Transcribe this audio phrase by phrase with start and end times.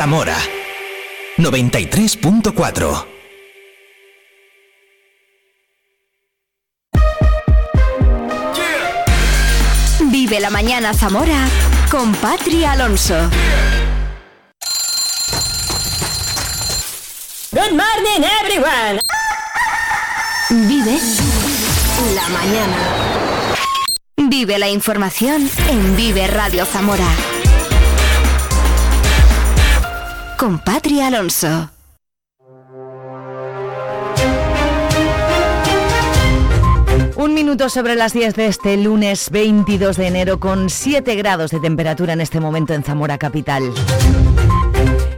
[0.00, 0.38] Zamora
[1.36, 3.06] 93.4
[10.10, 11.46] Vive la mañana Zamora
[11.90, 13.28] con Patri Alonso.
[17.52, 19.00] Good morning everyone.
[20.66, 20.98] Vive
[22.14, 22.76] la mañana.
[24.16, 27.39] Vive la información en Vive Radio Zamora.
[30.40, 31.70] Con Patri Alonso.
[37.16, 41.60] Un minuto sobre las 10 de este lunes 22 de enero con 7 grados de
[41.60, 43.64] temperatura en este momento en Zamora Capital.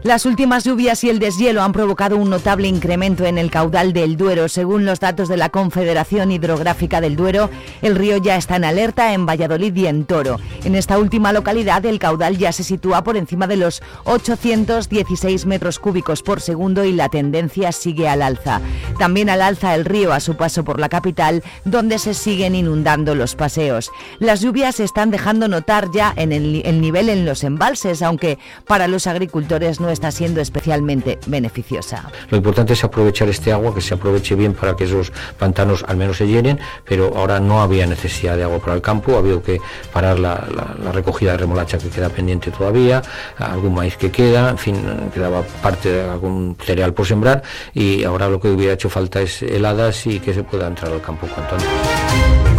[0.05, 4.16] Las últimas lluvias y el deshielo han provocado un notable incremento en el caudal del
[4.16, 4.48] Duero.
[4.48, 7.51] Según los datos de la Confederación Hidrográfica del Duero,
[7.83, 10.41] el río ya está en alerta en Valladolid y en Toro.
[10.65, 15.78] En esta última localidad, el caudal ya se sitúa por encima de los 816 metros
[15.78, 18.61] cúbicos por segundo y la tendencia sigue al alza.
[18.98, 23.14] También al alza el río a su paso por la capital, donde se siguen inundando
[23.14, 23.92] los paseos.
[24.19, 28.41] Las lluvias se están dejando notar ya en el, el nivel en los embalses, aunque
[28.66, 32.10] para los agricultores no está siendo especialmente beneficiosa.
[32.30, 35.96] Lo importante es aprovechar este agua, que se aproveche bien para que esos pantanos al
[35.96, 39.42] menos se llenen, pero ahora no había necesidad de agua para el campo, ha habido
[39.42, 39.60] que
[39.92, 43.02] parar la, la, la recogida de remolacha que queda pendiente todavía,
[43.38, 44.76] algún maíz que queda, en fin,
[45.12, 47.42] quedaba parte de algún cereal por sembrar
[47.74, 51.00] y ahora lo que hubiera hecho falta es heladas y que se pueda entrar al
[51.00, 52.52] campo cuanto antes.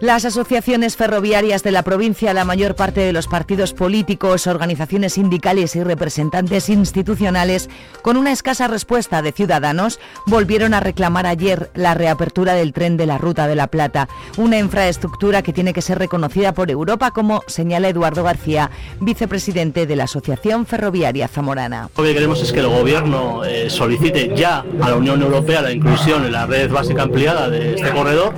[0.00, 5.74] Las asociaciones ferroviarias de la provincia, la mayor parte de los partidos políticos, organizaciones sindicales
[5.74, 7.68] y representantes institucionales,
[8.00, 13.06] con una escasa respuesta de ciudadanos, volvieron a reclamar ayer la reapertura del tren de
[13.06, 17.42] la Ruta de la Plata, una infraestructura que tiene que ser reconocida por Europa, como
[17.48, 21.90] señala Eduardo García, vicepresidente de la Asociación Ferroviaria Zamorana.
[21.96, 25.72] Lo que queremos es que el Gobierno eh, solicite ya a la Unión Europea la
[25.72, 28.32] inclusión en la red básica ampliada de este corredor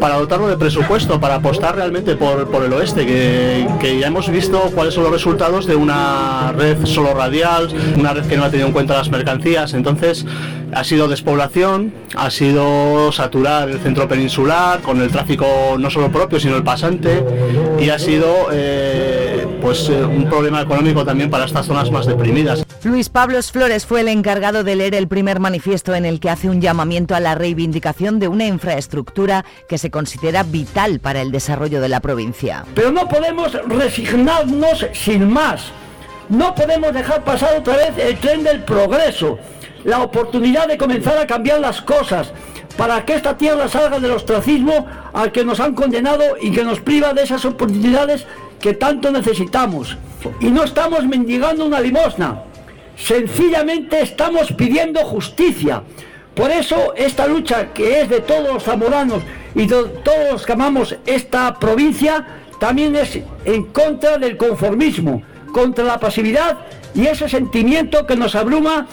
[0.00, 4.28] para dotarlo de presupuesto para apostar realmente por, por el oeste, que, que, ya hemos
[4.30, 8.50] visto cuáles son los resultados de una red solo radial, una red que no ha
[8.50, 9.74] tenido en cuenta las mercancías.
[9.74, 10.26] Entonces,
[10.74, 15.46] ha sido despoblación, ha sido saturar el centro peninsular con el tráfico
[15.78, 17.22] no solo propio, sino el pasante,
[17.78, 19.03] y ha sido eh,
[19.64, 22.66] pues eh, un problema económico también para estas zonas más deprimidas.
[22.82, 26.50] Luis Pablos Flores fue el encargado de leer el primer manifiesto en el que hace
[26.50, 31.80] un llamamiento a la reivindicación de una infraestructura que se considera vital para el desarrollo
[31.80, 32.66] de la provincia.
[32.74, 35.72] Pero no podemos resignarnos sin más.
[36.28, 39.38] No podemos dejar pasar otra vez el tren del progreso,
[39.84, 42.32] la oportunidad de comenzar a cambiar las cosas
[42.76, 46.80] para que esta tierra salga del ostracismo al que nos han condenado y que nos
[46.80, 48.26] priva de esas oportunidades
[48.60, 49.96] que tanto necesitamos.
[50.40, 52.42] Y no estamos mendigando una limosna,
[52.96, 55.82] sencillamente estamos pidiendo justicia.
[56.34, 59.22] Por eso esta lucha que es de todos los zamoranos
[59.54, 62.26] y de todos los que amamos esta provincia,
[62.58, 66.58] también es en contra del conformismo, contra la pasividad
[66.94, 68.86] y ese sentimiento que nos abruma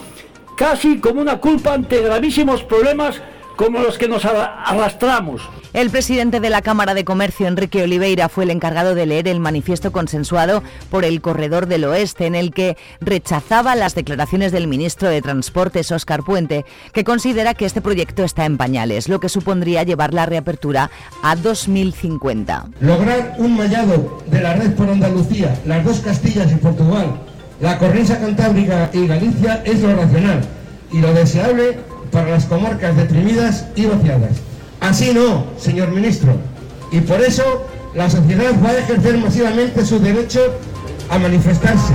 [0.56, 3.20] casi como una culpa ante gravísimos problemas
[3.56, 5.42] como los que nos arrastramos.
[5.72, 9.40] El presidente de la Cámara de Comercio, Enrique Oliveira, fue el encargado de leer el
[9.40, 15.08] manifiesto consensuado por el Corredor del Oeste, en el que rechazaba las declaraciones del ministro
[15.08, 19.82] de Transportes, Óscar Puente, que considera que este proyecto está en pañales, lo que supondría
[19.82, 20.90] llevar la reapertura
[21.22, 22.66] a 2050.
[22.80, 27.18] Lograr un mallado de la red por Andalucía, las dos Castillas y Portugal,
[27.62, 30.42] la cornisa cantábrica y Galicia es lo racional
[30.90, 31.78] y lo deseable
[32.10, 34.32] para las comarcas deprimidas y vaciadas.
[34.80, 36.36] Así no, señor ministro.
[36.90, 37.64] Y por eso
[37.94, 40.40] la sociedad va a ejercer masivamente su derecho
[41.08, 41.94] a manifestarse.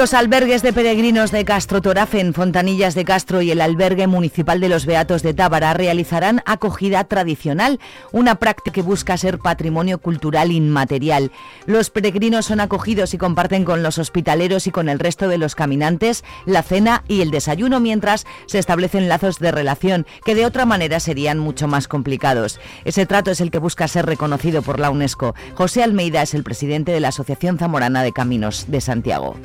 [0.00, 4.58] Los albergues de peregrinos de Castro Torafe en Fontanillas de Castro y el albergue municipal
[4.58, 7.78] de los Beatos de Tábara realizarán acogida tradicional,
[8.10, 11.32] una práctica que busca ser patrimonio cultural inmaterial.
[11.66, 15.54] Los peregrinos son acogidos y comparten con los hospitaleros y con el resto de los
[15.54, 20.64] caminantes la cena y el desayuno mientras se establecen lazos de relación que de otra
[20.64, 22.58] manera serían mucho más complicados.
[22.86, 25.34] Ese trato es el que busca ser reconocido por la UNESCO.
[25.56, 29.36] José Almeida es el presidente de la Asociación Zamorana de Caminos de Santiago.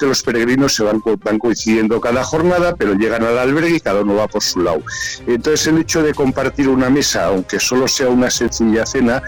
[0.00, 4.14] Los peregrinos se van, van, coincidiendo cada jornada, pero llegan al albergue y cada uno
[4.16, 4.82] va por su lado.
[5.26, 9.22] Entonces el hecho de compartir una mesa, aunque solo sea una sencilla cena,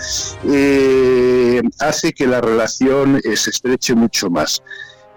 [0.45, 4.63] eh, hace que la relación eh, se estreche mucho más.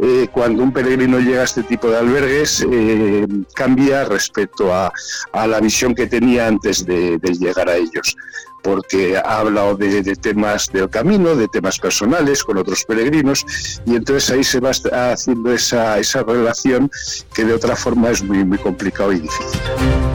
[0.01, 4.93] Eh, cuando un peregrino llega a este tipo de albergues eh, cambia respecto a,
[5.33, 8.15] a, la visión que tenía antes de, llegar a ellos.
[8.61, 13.45] Porque ha hablado de, temas del camino, de temas personales con otros peregrinos,
[13.85, 14.71] y entonces ahí se va
[15.11, 16.89] haciendo esa, esa relación
[17.33, 20.08] que de otra forma es muy, muy complicado y difícil.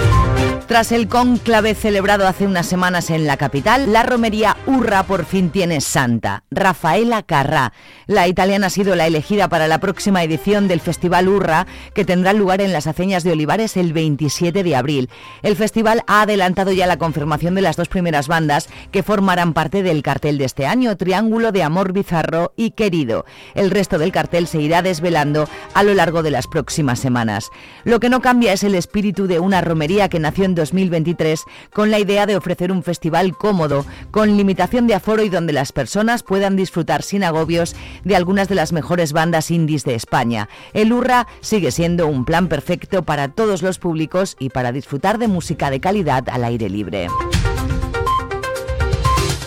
[0.67, 5.51] Tras el conclave celebrado hace unas semanas en la capital, la romería Urra por fin
[5.51, 7.75] tiene santa, Rafaela Carrá.
[8.07, 12.33] La italiana ha sido la elegida para la próxima edición del Festival Urra, que tendrá
[12.33, 15.11] lugar en las Aceñas de Olivares el 27 de abril.
[15.43, 19.83] El festival ha adelantado ya la confirmación de las dos primeras bandas que formarán parte
[19.83, 23.27] del cartel de este año, Triángulo de Amor Bizarro y Querido.
[23.55, 27.51] El resto del cartel se irá desvelando a lo largo de las próximas semanas.
[27.85, 31.91] Lo que no cambia es el espíritu de una romería que nació en 2023 con
[31.91, 36.23] la idea de ofrecer un festival cómodo, con limitación de aforo y donde las personas
[36.23, 37.75] puedan disfrutar sin agobios
[38.05, 40.49] de algunas de las mejores bandas indies de España.
[40.73, 45.29] El Urra sigue siendo un plan perfecto para todos los públicos y para disfrutar de
[45.29, 47.09] música de calidad al aire libre.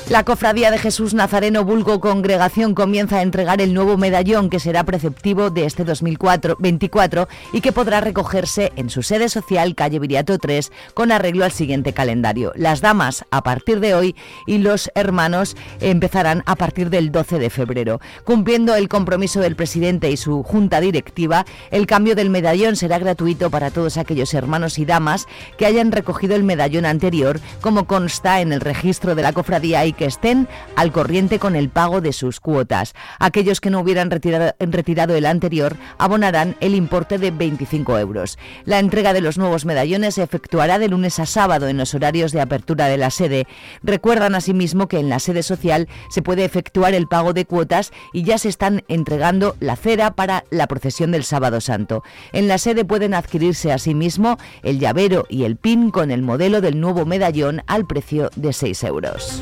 [0.10, 4.86] La Cofradía de Jesús Nazareno Vulgo Congregación comienza a entregar el nuevo medallón que será
[4.86, 10.72] preceptivo de este 2024 y que podrá recogerse en su sede social calle Viriato 3
[10.94, 12.54] con arreglo al siguiente calendario.
[12.56, 14.16] Las damas a partir de hoy
[14.46, 18.00] y los hermanos empezarán a partir del 12 de febrero.
[18.24, 23.50] Cumpliendo el compromiso del presidente y su junta directiva, el cambio del medallón será gratuito
[23.50, 25.28] para todos aquellos hermanos y damas
[25.58, 29.97] que hayan recogido el medallón anterior, como consta en el registro de la cofradía y
[29.98, 32.94] que estén al corriente con el pago de sus cuotas.
[33.20, 38.38] Aquellos que no hubieran retirado, el anterior abonarán el importe de 25 euros.
[38.66, 42.32] La entrega de los nuevos medallones se efectuará de lunes a sábado en los horarios
[42.32, 43.48] de apertura de la sede.
[43.84, 48.24] Recuerdan asimismo que en la sede social se puede efectuar el pago de cuotas y
[48.24, 52.04] ya se están entregando la cera para la procesión del sábado santo.
[52.32, 56.80] En la sede pueden adquirirse asimismo el llavero y el pin con el modelo del
[56.80, 59.42] nuevo medallón al precio de 6 euros.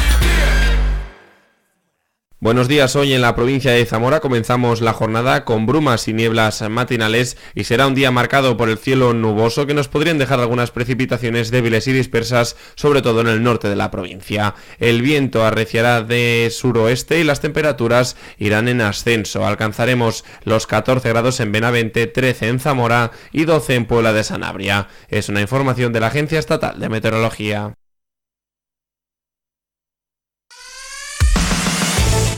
[2.43, 6.67] Buenos días, hoy en la provincia de Zamora comenzamos la jornada con brumas y nieblas
[6.71, 10.71] matinales y será un día marcado por el cielo nuboso que nos podrían dejar algunas
[10.71, 14.55] precipitaciones débiles y dispersas, sobre todo en el norte de la provincia.
[14.79, 19.45] El viento arreciará de suroeste y las temperaturas irán en ascenso.
[19.45, 24.87] Alcanzaremos los 14 grados en Benavente, 13 en Zamora y 12 en Puebla de Sanabria.
[25.09, 27.75] Es una información de la Agencia Estatal de Meteorología.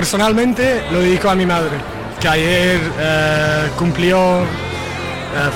[0.00, 1.70] Personalmente lo dedico a mi madre,
[2.20, 4.44] que ayer eh, cumplió, eh,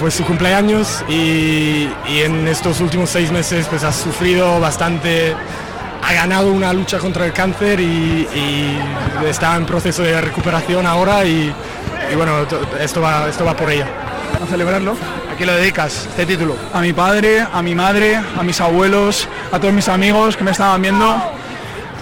[0.00, 5.34] fue su cumpleaños y, y en estos últimos seis meses pues ha sufrido bastante,
[6.02, 8.78] ha ganado una lucha contra el cáncer y, y
[9.28, 11.54] está en proceso de recuperación ahora y,
[12.10, 13.88] y bueno, to- esto va, esto va por ella.
[14.42, 14.92] A celebrarlo.
[15.30, 16.56] ¿A qué lo dedicas este título?
[16.72, 20.52] A mi padre, a mi madre, a mis abuelos, a todos mis amigos que me
[20.52, 21.30] estaban viendo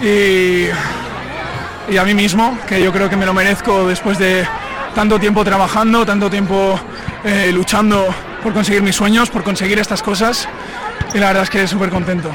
[0.01, 0.67] y,
[1.89, 4.45] y a mí mismo, que yo creo que me lo merezco después de
[4.93, 6.79] tanto tiempo trabajando, tanto tiempo
[7.23, 8.07] eh, luchando
[8.43, 10.47] por conseguir mis sueños, por conseguir estas cosas
[11.13, 12.29] y la verdad es que súper contento.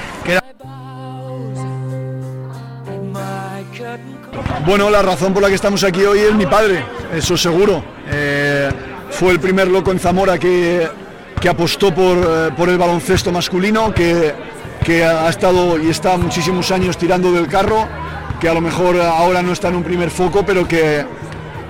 [4.66, 6.84] Bueno, la razón por la que estamos aquí hoy es mi padre,
[7.14, 7.84] eso seguro.
[8.10, 8.70] Eh,
[9.10, 10.88] fue el primer loco en Zamora que,
[11.40, 14.34] que apostó por, eh, por el baloncesto masculino, que,
[14.82, 17.86] que ha estado y está muchísimos años tirando del carro,
[18.44, 21.06] que a lo mejor ahora no está en un primer foco, pero que,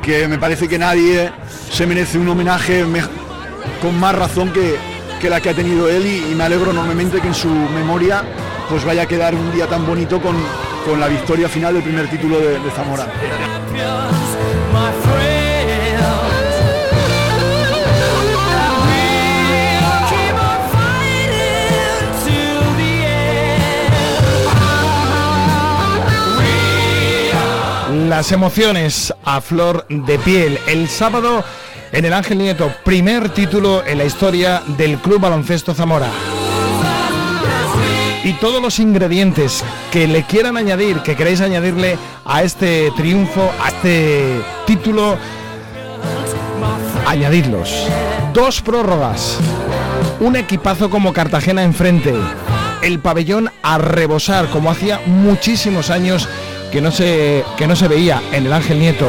[0.03, 1.31] que me parece que nadie
[1.71, 3.01] se merece un homenaje me-
[3.81, 4.75] con más razón que,
[5.21, 8.25] que la que ha tenido él y, me alegro enormemente que en su memoria
[8.69, 10.35] pues vaya a quedar un día tan bonito con,
[10.85, 13.07] con la victoria final del primer título de Zamora.
[28.17, 30.57] Las emociones a flor de piel.
[30.69, 31.43] El sábado
[31.91, 36.11] en el Ángel Nieto, primer título en la historia del Club Baloncesto Zamora.
[38.23, 43.71] Y todos los ingredientes que le quieran añadir, que queréis añadirle a este triunfo, a
[43.71, 45.19] este título,
[47.09, 47.89] añadidlos.
[48.33, 49.39] Dos prórrogas,
[50.21, 52.15] un equipazo como Cartagena enfrente,
[52.81, 56.29] el pabellón a rebosar como hacía muchísimos años
[56.75, 59.09] que no se, que no se veía en el Ángel Nieto.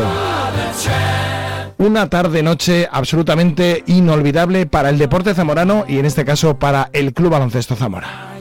[1.79, 7.31] Una tarde-noche absolutamente inolvidable para el deporte zamorano y en este caso para el Club
[7.31, 8.35] Baloncesto Zamora.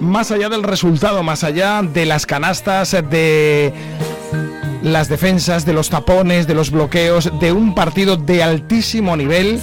[0.00, 3.74] Más allá del resultado, más allá de las canastas, de
[4.86, 9.60] las defensas, de los tapones, de los bloqueos, de un partido de altísimo nivel,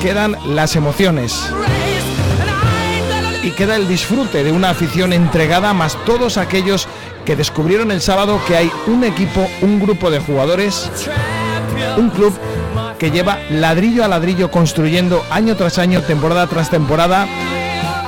[0.00, 1.38] quedan las emociones.
[3.42, 6.88] Y queda el disfrute de una afición entregada, más todos aquellos
[7.26, 10.90] que descubrieron el sábado que hay un equipo, un grupo de jugadores,
[11.98, 12.32] un club
[12.98, 17.28] que lleva ladrillo a ladrillo construyendo año tras año, temporada tras temporada,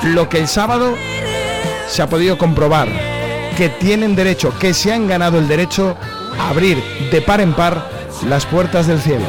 [0.05, 0.97] lo que el sábado
[1.87, 3.12] se ha podido comprobar,
[3.57, 5.97] que tienen derecho, que se han ganado el derecho
[6.39, 7.89] a abrir de par en par
[8.29, 9.25] las puertas del cielo.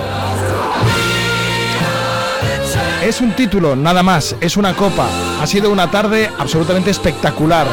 [3.04, 5.08] Es un título, nada más, es una copa.
[5.42, 7.68] Ha sido una tarde absolutamente espectacular,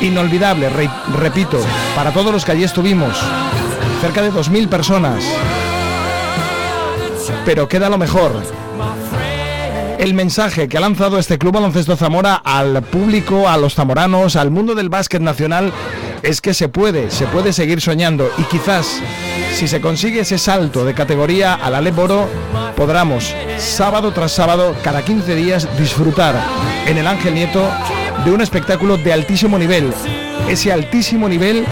[0.00, 0.88] inolvidable, re-
[1.18, 1.58] repito,
[1.96, 3.18] para todos los que allí estuvimos.
[4.00, 5.24] Cerca de 2.000 personas.
[7.44, 8.30] Pero queda lo mejor.
[9.98, 14.52] El mensaje que ha lanzado este Club Baloncesto Zamora al público, a los zamoranos, al
[14.52, 15.72] mundo del básquet nacional,
[16.22, 19.02] es que se puede, se puede seguir soñando y quizás
[19.54, 22.28] si se consigue ese salto de categoría al Alep Oro,
[22.76, 26.36] podremos sábado tras sábado, cada 15 días, disfrutar
[26.86, 27.68] en el Ángel Nieto
[28.24, 29.92] de un espectáculo de altísimo nivel.
[30.48, 31.66] Ese altísimo nivel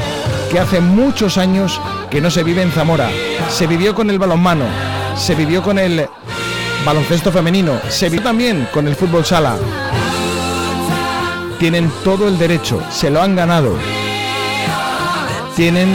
[0.51, 1.81] que hace muchos años
[2.11, 3.09] que no se vive en Zamora.
[3.51, 4.65] Se vivió con el balonmano,
[5.17, 6.09] se vivió con el
[6.87, 9.57] baloncesto femenino, se vivió también con el fútbol sala.
[11.59, 13.77] Tienen todo el derecho, se lo han ganado.
[15.57, 15.89] Tienen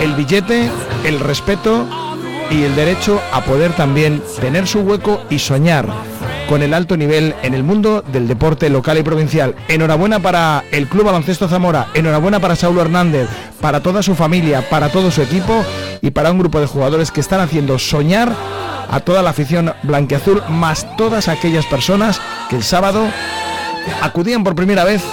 [0.00, 0.70] el billete,
[1.04, 1.86] el respeto
[2.50, 5.86] y el derecho a poder también tener su hueco y soñar
[6.50, 9.54] con el alto nivel en el mundo del deporte local y provincial.
[9.68, 13.28] Enhorabuena para el Club Baloncesto Zamora, enhorabuena para Saulo Hernández,
[13.60, 15.64] para toda su familia, para todo su equipo
[16.02, 18.34] y para un grupo de jugadores que están haciendo soñar
[18.90, 23.06] a toda la afición blanqueazul, más todas aquellas personas que el sábado
[24.02, 25.04] acudían por primera vez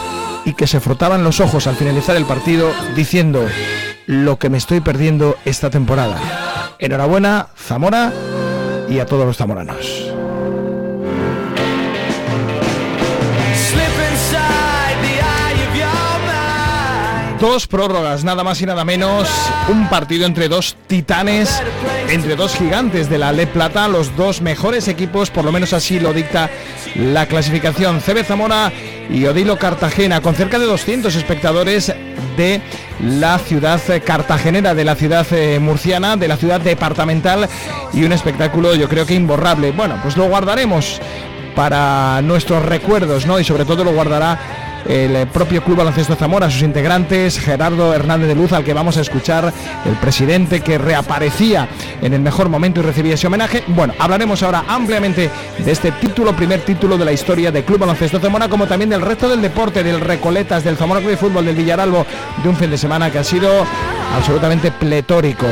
[0.44, 3.46] y que se frotaban los ojos al finalizar el partido diciendo
[4.08, 6.17] lo que me estoy perdiendo esta temporada.
[6.79, 8.12] Enhorabuena, Zamora
[8.89, 10.07] y a todos los zamoranos.
[17.39, 19.29] Dos prórrogas, nada más y nada menos.
[19.70, 21.62] Un partido entre dos titanes,
[22.10, 26.00] entre dos gigantes de la Le Plata, los dos mejores equipos, por lo menos así
[26.00, 26.50] lo dicta
[26.96, 28.01] la clasificación.
[28.01, 28.72] CB Zamora
[29.12, 31.94] y Odilo Cartagena, con cerca de 200 espectadores
[32.38, 32.60] de
[33.01, 37.48] la ciudad cartagenera, de la ciudad eh, murciana, de la ciudad departamental
[37.94, 39.72] y un espectáculo yo creo que imborrable.
[39.72, 41.00] Bueno, pues lo guardaremos
[41.56, 43.39] para nuestros recuerdos, ¿no?
[43.39, 48.27] Y sobre todo lo guardará el eh, propio Club Baloncesto Zamora, sus integrantes, Gerardo Hernández
[48.29, 49.53] de Luz, al que vamos a escuchar,
[49.86, 51.67] el presidente que reaparecía
[52.01, 53.63] en el mejor momento y recibía ese homenaje.
[53.67, 58.20] Bueno, hablaremos ahora ampliamente de este título, primer título de la historia del Club Baloncesto
[58.20, 61.56] Zamora, como también del resto del deporte, del Recoletas, del Zamora Club de Fútbol, del
[61.56, 62.06] Villaralbo,
[62.41, 63.50] de un fin de semana que ha sido
[64.15, 65.48] absolutamente pletórico.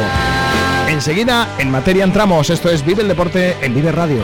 [0.88, 4.22] Enseguida, en materia entramos, esto es Vive el Deporte en Vive Radio.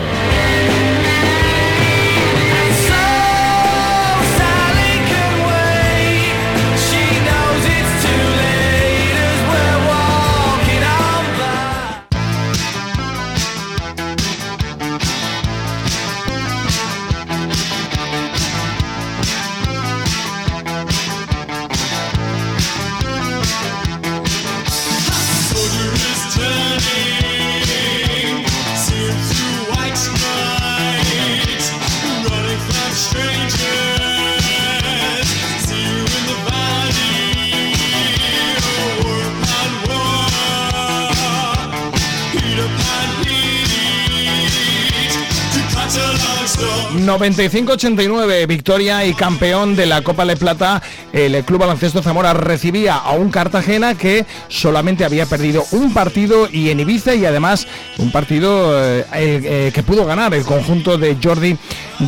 [47.08, 50.81] 95-89, victoria y campeón de la Copa de Plata.
[51.13, 56.70] El Club Baloncesto Zamora recibía a un Cartagena que solamente había perdido un partido y
[56.70, 57.67] en Ibiza y además
[57.98, 61.58] un partido eh, eh, que pudo ganar el conjunto de Jordi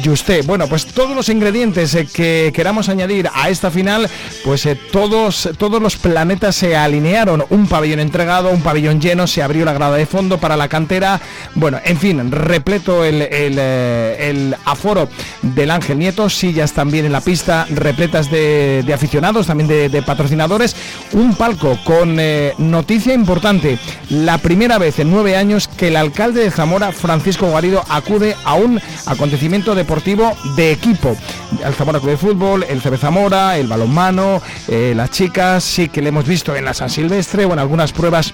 [0.04, 0.42] Justé.
[0.42, 4.10] Bueno, pues todos los ingredientes eh, que queramos añadir a esta final,
[4.44, 7.46] pues eh, todos, todos los planetas se alinearon.
[7.50, 11.22] Un pabellón entregado, un pabellón lleno, se abrió la grada de fondo para la cantera.
[11.56, 15.10] Bueno, en fin, repleto el, el, eh, el aforo
[15.42, 20.76] del Ángel Nieto, sillas también en la pista, repletas de, aficionados, también de, patrocinadores.
[21.14, 22.20] Un palco con
[22.58, 23.78] noticia importante.
[24.10, 28.56] La primera vez en nueve años que el alcalde de Zamora, Francisco Guarido, acude a
[28.56, 31.16] un acontecimiento deportivo de equipo.
[31.64, 36.02] El Zamora Club de Fútbol, el CB Zamora, el balonmano, eh, las chicas, sí que
[36.02, 38.34] le hemos visto en la San Silvestre o en algunas pruebas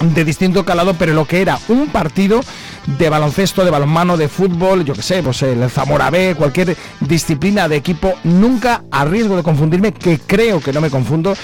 [0.00, 2.40] de distinto calado, pero lo que era un partido
[2.86, 7.68] de baloncesto, de balonmano, de fútbol, yo que sé, pues el Zamora B, cualquier disciplina
[7.68, 11.34] de equipo, nunca a riesgo de confundirme, que creo que no me confundo,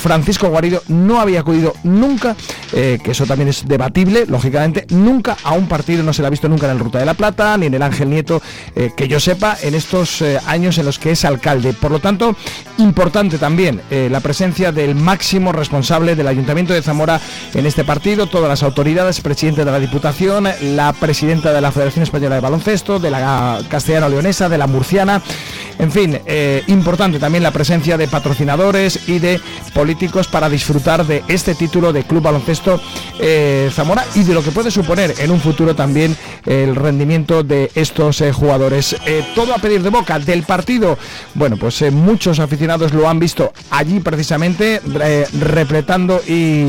[0.00, 2.34] Francisco Guarido no había acudido nunca,
[2.72, 6.30] eh, que eso también es debatible, lógicamente, nunca a un partido, no se le ha
[6.30, 8.40] visto nunca en el Ruta de la Plata, ni en el Ángel Nieto,
[8.74, 11.74] eh, que yo sepa, en estos eh, años en los que es alcalde.
[11.74, 12.34] Por lo tanto,
[12.78, 17.20] importante también la presencia del máximo responsable del Ayuntamiento de Zamora
[17.54, 22.02] en este partido, todas las autoridades, presidente de la Diputación, la presidenta de la Federación
[22.02, 25.22] Española de Baloncesto, de la castellano-leonesa, de la murciana,
[25.80, 29.40] en fin, eh, importante también la presencia de patrocinadores y de
[29.72, 32.78] políticos para disfrutar de este título de Club Baloncesto
[33.18, 37.70] eh, Zamora y de lo que puede suponer en un futuro también el rendimiento de
[37.74, 38.94] estos eh, jugadores.
[39.34, 40.98] Todo a pedir de boca del partido.
[41.34, 44.82] Bueno, pues muchos aficionados lo han visto allí precisamente,
[45.40, 46.66] repletando y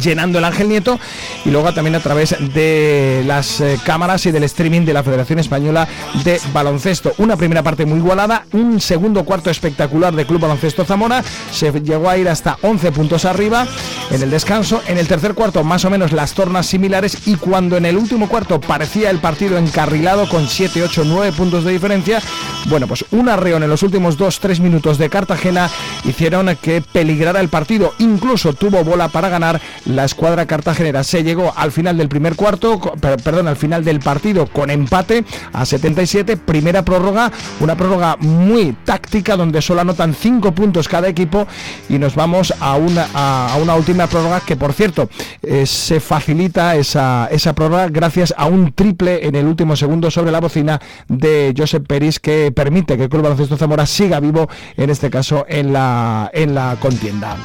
[0.00, 0.98] llenando el Ángel Nieto
[1.44, 5.38] y luego también a través de las eh, cámaras y del streaming de la Federación
[5.38, 5.86] Española
[6.24, 7.14] de Baloncesto.
[7.18, 12.08] Una primera parte muy igualada, un segundo cuarto espectacular de Club Baloncesto Zamora, se llegó
[12.08, 13.66] a ir hasta 11 puntos arriba
[14.10, 17.26] en el descanso, en el tercer cuarto más o menos las tornas similares.
[17.26, 21.64] Y cuando en el último cuarto parecía el partido encarrilado con 7, 8, 9 puntos
[21.64, 22.20] de diferencia,
[22.66, 25.70] bueno pues un arreón en los últimos 2-3 minutos de Cartagena
[26.04, 31.04] hicieron que peligrara el partido, incluso tuvo bola para ganar la escuadra cartagenera.
[31.04, 35.64] Se llegó al final del primer cuarto, perdón, al final del partido con empate a
[35.64, 41.46] 77, primera prórroga, una prórroga muy táctica donde solo anotan 5 puntos cada equipo
[41.88, 45.08] y nos vamos a una, última prórroga que por cierto
[45.42, 50.40] eh, se facilita esa, prórroga gracias a un triple en el último segundo sobre la
[50.40, 55.10] bocina de Josep Peris que permite que el Club Baloncesto Zamora siga vivo en este
[55.10, 57.36] caso en la contienda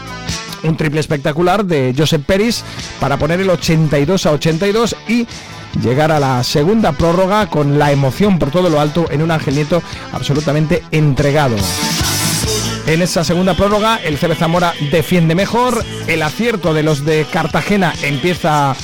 [0.63, 2.63] un triple espectacular de Josep Peris
[2.99, 5.27] para poner el 82 a 82 y
[5.81, 9.55] llegar a la segunda prórroga con la emoción por todo lo alto en un Ángel
[9.55, 11.55] Nieto absolutamente entregado.
[12.87, 17.93] En esa segunda prórroga el CB Zamora defiende mejor, el acierto de los de Cartagena
[18.01, 18.75] empieza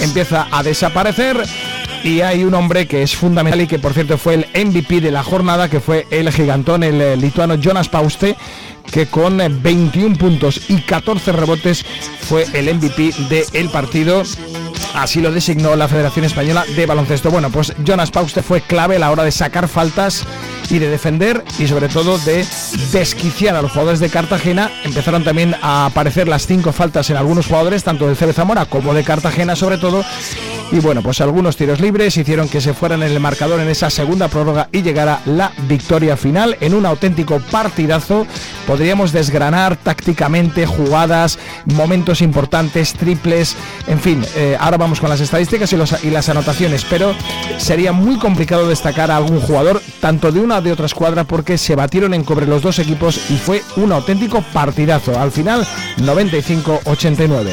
[0.00, 1.44] empieza a desaparecer
[2.04, 5.10] y hay un hombre que es fundamental y que por cierto fue el MVP de
[5.10, 8.36] la jornada, que fue el gigantón, el eh, lituano Jonas Pauste,
[8.90, 11.84] que con eh, 21 puntos y 14 rebotes
[12.22, 14.22] fue el MVP del partido.
[14.94, 17.30] Así lo designó la Federación Española de Baloncesto.
[17.30, 20.26] Bueno, pues Jonas Pauste fue clave a la hora de sacar faltas
[20.70, 22.46] y de defender y sobre todo de
[22.92, 24.70] desquiciar a los jugadores de Cartagena.
[24.84, 28.94] Empezaron también a aparecer las cinco faltas en algunos jugadores, tanto del CB Zamora como
[28.94, 30.04] de Cartagena sobre todo.
[30.72, 33.90] Y bueno, pues algunos tiros libres hicieron que se fueran en el marcador en esa
[33.90, 38.26] segunda prórroga y llegara la victoria final en un auténtico partidazo.
[38.66, 43.54] Podríamos desgranar tácticamente jugadas, momentos importantes, triples,
[43.86, 47.14] en fin, eh, ahora vamos con las estadísticas y, las anotaciones, pero
[47.58, 51.74] sería muy complicado destacar a algún jugador, tanto de una de otra escuadra, porque se
[51.74, 55.20] batieron en cobre los dos equipos y fue un auténtico partidazo.
[55.20, 55.66] Al final,
[55.98, 57.50] 95-89.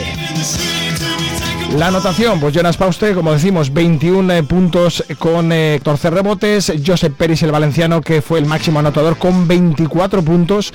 [1.75, 6.71] La anotación, pues Jonas Pauste, como decimos, 21 eh, puntos con eh, 14 rebotes.
[6.86, 10.71] Josep Peris, el valenciano, que fue el máximo anotador con 24 puntos.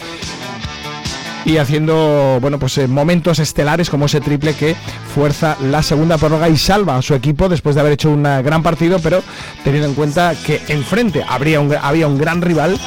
[1.45, 4.75] Y haciendo, bueno, pues eh, momentos estelares como ese triple que
[5.15, 8.63] fuerza la segunda prórroga y salva a su equipo después de haber hecho un gran
[8.63, 9.23] partido, pero
[9.63, 12.79] teniendo en cuenta que enfrente habría un, había un gran rival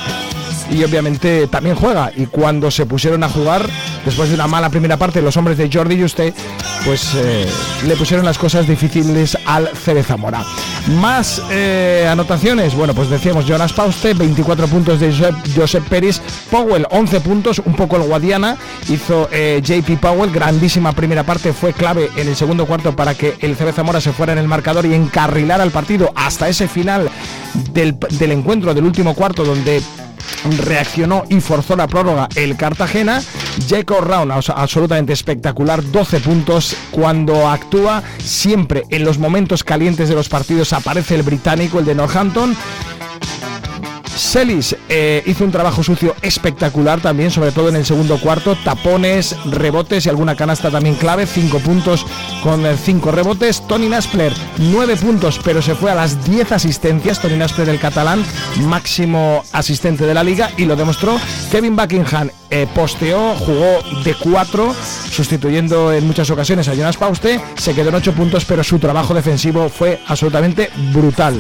[0.72, 2.12] y obviamente también juega.
[2.16, 3.68] Y cuando se pusieron a jugar,
[4.08, 6.34] después de una mala primera parte, los hombres de Jordi y usted,
[6.86, 7.46] pues eh,
[7.86, 10.46] le pusieron las cosas difíciles al CB Zamora.
[11.02, 16.88] Más eh, anotaciones, bueno, pues decíamos Jonas Pauste, 24 puntos de Josep, Josep Peris, Powell,
[16.90, 18.56] 11 puntos, un poco el Guadiana,
[18.88, 23.36] hizo eh, JP Powell, grandísima primera parte, fue clave en el segundo cuarto para que
[23.42, 27.10] el CB Zamora se fuera en el marcador y encarrilara el partido hasta ese final
[27.74, 29.82] del, del encuentro del último cuarto donde
[30.60, 33.22] reaccionó y forzó la prórroga el Cartagena.
[33.68, 36.76] Jacob Round, abs- absolutamente espectacular, 12 puntos.
[36.92, 41.96] Cuando actúa, siempre en los momentos calientes de los partidos aparece el británico, el de
[41.96, 42.56] Northampton.
[44.18, 48.58] Celis eh, hizo un trabajo sucio espectacular también, sobre todo en el segundo cuarto.
[48.64, 51.26] Tapones, rebotes y alguna canasta también clave.
[51.26, 52.06] Cinco puntos
[52.44, 53.66] con eh, cinco rebotes.
[53.68, 57.22] Tony Naspler, nueve puntos, pero se fue a las 10 asistencias.
[57.22, 58.26] Tony Naspler, el catalán,
[58.62, 61.20] máximo asistente de la liga, y lo demostró.
[61.52, 64.76] Kevin Buckingham eh, posteó, jugó de 4,
[65.12, 67.40] sustituyendo en muchas ocasiones a Jonas Pauste.
[67.56, 71.40] Se quedó en 8 puntos, pero su trabajo defensivo fue absolutamente brutal.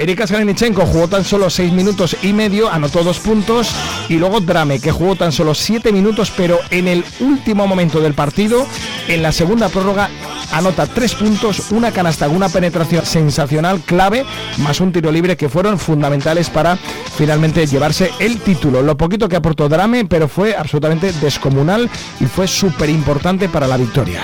[0.00, 3.68] Erika Skalinichenko jugó tan solo 6 minutos y medio, anotó 2 puntos.
[4.08, 8.14] Y luego Drame, que jugó tan solo 7 minutos, pero en el último momento del
[8.14, 8.66] partido,
[9.08, 10.08] en la segunda prórroga,
[10.52, 14.24] anota 3 puntos, una canasta, una penetración sensacional, clave,
[14.56, 16.76] más un tiro libre que fueron fundamentales para
[17.18, 18.80] finalmente llevarse el título.
[18.80, 23.76] Lo poquito que aportó Drame, pero fue absolutamente descomunal y fue súper importante para la
[23.76, 24.22] victoria.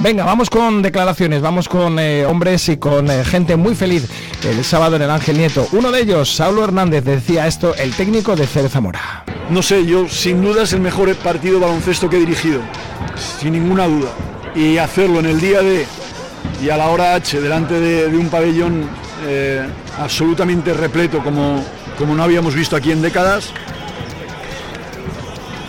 [0.00, 4.08] Venga, vamos con declaraciones, vamos con eh, hombres y con eh, gente muy feliz
[4.44, 5.66] el sábado en el Ángel Nieto.
[5.72, 9.24] Uno de ellos, Saulo Hernández, decía esto, el técnico de Cere Zamora.
[9.50, 12.60] No sé, yo sin duda es el mejor partido de baloncesto que he dirigido,
[13.40, 14.10] sin ninguna duda.
[14.54, 15.84] Y hacerlo en el día de
[16.62, 18.88] y a la hora H, delante de, de un pabellón
[19.26, 19.66] eh,
[19.98, 21.64] absolutamente repleto como,
[21.98, 23.50] como no habíamos visto aquí en décadas,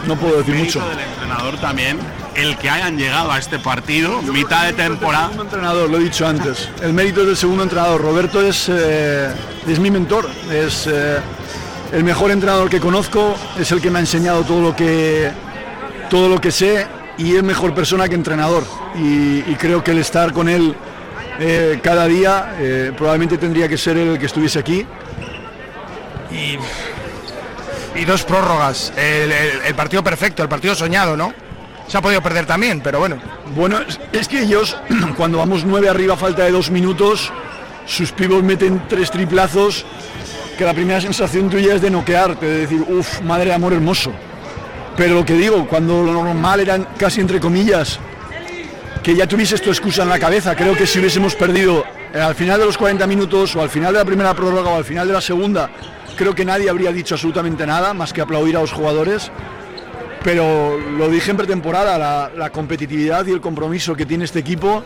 [0.06, 0.88] no puedo decir mucho.
[0.88, 1.98] del entrenador también
[2.42, 6.26] el que hayan llegado a este partido mitad de temporada segundo entrenador, lo he dicho
[6.28, 6.70] antes.
[6.82, 8.02] El mérito es del segundo entrenador.
[8.02, 9.30] Roberto es, eh,
[9.68, 11.18] es mi mentor, es eh,
[11.92, 15.32] el mejor entrenador que conozco, es el que me ha enseñado todo lo que,
[16.10, 18.64] todo lo que sé y es mejor persona que entrenador.
[18.96, 20.76] Y, y creo que el estar con él
[21.40, 24.86] eh, cada día eh, probablemente tendría que ser él el que estuviese aquí.
[26.32, 26.58] Y,
[28.00, 28.94] y dos prórrogas.
[28.96, 31.34] El, el- el partido perfecto, el partido soñado, ¿no?
[31.90, 33.18] Se ha podido perder también, pero bueno.
[33.56, 33.80] Bueno,
[34.14, 34.78] es, que ellos,
[35.18, 37.34] cuando vamos nueve arriba falta de dos minutos,
[37.88, 39.86] sus pibos meten tres triplazos,
[40.56, 44.12] que la primera sensación tuya es de noquearte, de decir, uff, madre de amor hermoso.
[44.96, 48.00] Pero lo que digo, cuando lo normal eran casi entre comillas,
[49.02, 52.36] que ya tuvieses tu excusa en la cabeza, creo que si hubiésemos perdido eh, al
[52.36, 55.08] final de los 40 minutos o al final de la primera prórroga o al final
[55.08, 55.72] de la segunda,
[56.16, 59.32] creo que nadie habría dicho absolutamente nada más que aplaudir a los jugadores
[60.24, 64.84] pero lo dije en pretemporada, la, competitividad y el compromiso que tiene este equipo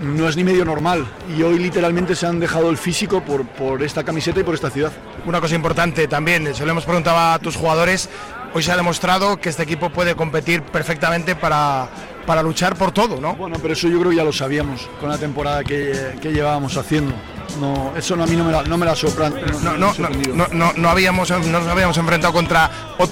[0.00, 1.06] no es ni medio normal.
[1.36, 4.70] Y hoy literalmente se han dejado el físico por, por esta camiseta y por esta
[4.70, 4.92] ciudad.
[5.24, 8.08] Una cosa importante también, se lo hemos preguntado a tus jugadores,
[8.54, 11.88] hoy se ha demostrado que este equipo puede competir perfectamente para,
[12.26, 13.34] para luchar por todo, ¿no?
[13.36, 16.76] Bueno, pero eso yo creo que ya lo sabíamos con la temporada que, que llevábamos
[16.76, 17.14] haciendo.
[17.60, 19.34] No, eso no, a mí no me la, no me la sopran.
[19.62, 22.70] No, no, no, no, no, no habíamos, no nos habíamos enfrentado contra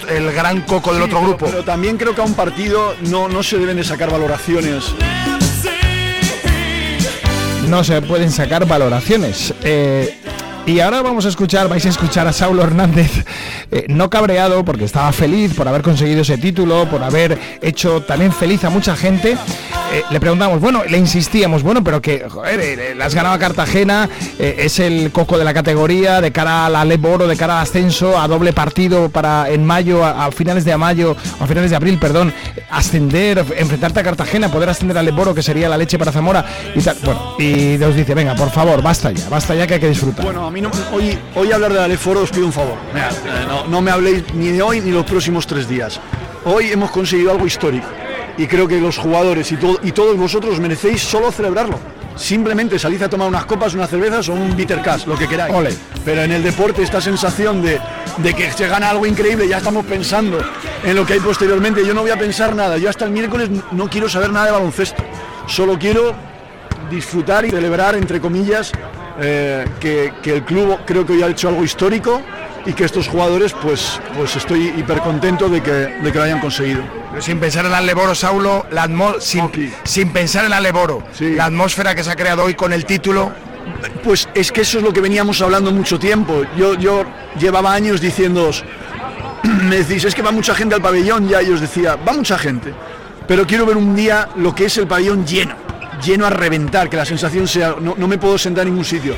[0.09, 1.47] el gran coco del otro grupo.
[1.47, 4.85] Pero también creo que a un partido no, no se deben de sacar valoraciones.
[7.69, 9.55] no se pueden sacar valoraciones.
[9.63, 10.19] Eh,
[10.67, 13.25] y ahora vamos a escuchar, vais a escuchar a Saulo Hernández,
[13.71, 18.33] eh, no cabreado, porque estaba feliz por haber conseguido ese título, por haber hecho también
[18.33, 19.37] feliz a mucha gente.
[19.95, 23.39] Eh, le preguntamos, bueno, le insistíamos, bueno, pero que, joder, eh, le has ganado a
[23.39, 24.09] Cartagena,
[24.41, 27.63] eh, es el coco de la categoría, de cara a la Leboro, de cara al
[27.63, 31.77] ascenso, a doble partido para en mayo, a, a finales de mayo, a finales de
[31.77, 32.35] abril, perdón,
[32.71, 36.81] ascender, enfrentarte a Cartagena, poder ascender al Leboro, que sería la leche para Zamora, y
[36.81, 36.97] tal.
[37.05, 40.25] Bueno, y nos dice, venga, por favor, basta ya, basta ya que hay que disfrutar.
[40.25, 42.79] Bueno, a mí no, hoy, hoy hablar de Aleforo os pido un favor.
[42.97, 46.01] Eh, no, no me habléis ni de hoy ni los próximos tres días.
[46.45, 47.87] Hoy hemos conseguido algo histórico
[48.37, 51.79] y creo que los jugadores y, todo, y todos vosotros merecéis solo celebrarlo.
[52.17, 55.53] Simplemente salid a tomar unas copas, unas cervezas o un bitter cash, lo que queráis.
[55.53, 55.75] Ole.
[56.05, 57.81] Pero en el deporte esta sensación de,
[58.19, 60.39] de que se gana algo increíble, ya estamos pensando
[60.85, 61.85] en lo que hay posteriormente.
[61.85, 62.79] Yo no voy a pensar nada.
[62.79, 65.03] Yo hasta el miércoles no quiero saber nada de baloncesto.
[65.49, 66.15] Solo quiero
[66.89, 68.71] disfrutar y celebrar, entre comillas,
[69.21, 72.23] eh, que, que el club creo que hoy ha hecho algo histórico
[72.65, 76.41] y que estos jugadores, pues, pues estoy hiper contento de que, de que lo hayan
[76.41, 76.83] conseguido.
[77.15, 79.49] Pero sin pensar en la Leboro, Saulo, la sin,
[79.85, 83.33] sin pensar en la Leboro, la atmósfera que se ha creado hoy con el título.
[84.03, 86.43] Pues es que eso es lo que veníamos hablando mucho tiempo.
[86.57, 87.05] Yo, yo
[87.39, 88.65] llevaba años diciéndoos,
[89.45, 92.37] me decís, es que va mucha gente al pabellón, ya y os decía, va mucha
[92.37, 92.75] gente,
[93.29, 95.55] pero quiero ver un día lo que es el pabellón lleno,
[96.05, 99.15] lleno a reventar, que la sensación sea, no, no me puedo sentar en ningún sitio.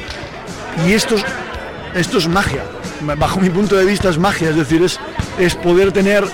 [0.87, 1.24] Y esto es,
[1.94, 2.62] esto es magia,
[3.16, 5.00] bajo mi punto de vista es magia, es decir, es,
[5.38, 6.24] es poder tener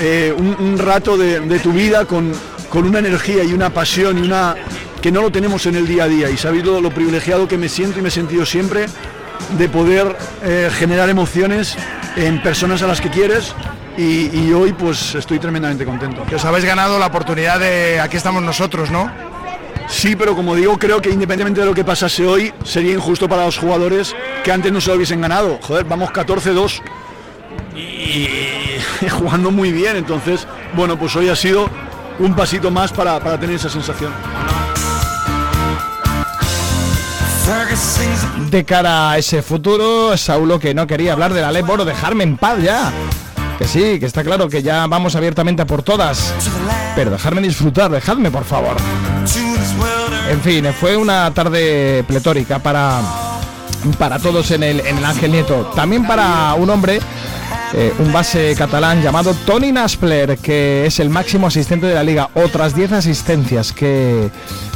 [0.00, 2.32] eh, un, un rato de, de tu vida con,
[2.68, 4.54] con una energía y una pasión y una
[5.00, 7.68] que no lo tenemos en el día a día y sabido lo privilegiado que me
[7.68, 8.86] siento y me he sentido siempre
[9.58, 11.76] de poder eh, generar emociones
[12.16, 13.54] en personas a las que quieres
[13.98, 16.24] y, y hoy pues estoy tremendamente contento.
[16.24, 19.10] Que os habéis ganado la oportunidad de aquí estamos nosotros, ¿no?
[19.88, 23.44] Sí, pero como digo, creo que independientemente de lo que pasase hoy, sería injusto para
[23.44, 25.58] los jugadores que antes no se lo hubiesen ganado.
[25.60, 26.80] Joder, vamos 14-2
[27.76, 28.26] y, y
[29.10, 29.96] jugando muy bien.
[29.96, 31.68] Entonces, bueno, pues hoy ha sido
[32.18, 34.12] un pasito más para, para tener esa sensación.
[38.50, 42.24] De cara a ese futuro, Saulo que no quería hablar de la ley Boro, dejarme
[42.24, 42.90] en paz ya.
[43.58, 46.32] Que sí, que está claro que ya vamos abiertamente a por todas.
[46.96, 48.76] Pero dejarme disfrutar, dejadme por favor.
[50.30, 53.00] En fin, fue una tarde pletórica para,
[53.98, 55.70] para todos en el, en el Ángel Nieto.
[55.74, 56.98] También para un hombre,
[57.76, 62.30] eh, un base catalán llamado Tony Naspler, que es el máximo asistente de la liga.
[62.34, 64.30] Otras 10 asistencias que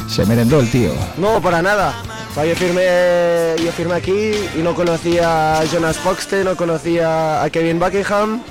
[0.09, 0.91] se merendó el tío.
[1.17, 1.95] No, para nada.
[2.29, 7.41] O sea, yo firmé, yo firmé aquí y no conocía a Jonas Foxte, no conocía
[7.41, 8.41] a Kevin Buckingham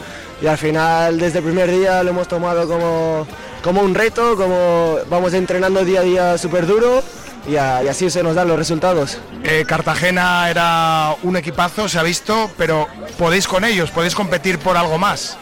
[0.40, 3.26] y al final desde el primer día lo hemos tomado como,
[3.62, 7.02] como un reto, como vamos entrenando día a día súper duro
[7.46, 9.18] y, a- y así se nos dan los resultados.
[9.44, 12.86] Eh, Cartagena era un equipazo, se ha visto, pero
[13.18, 15.36] podéis con ellos, podéis competir por algo más.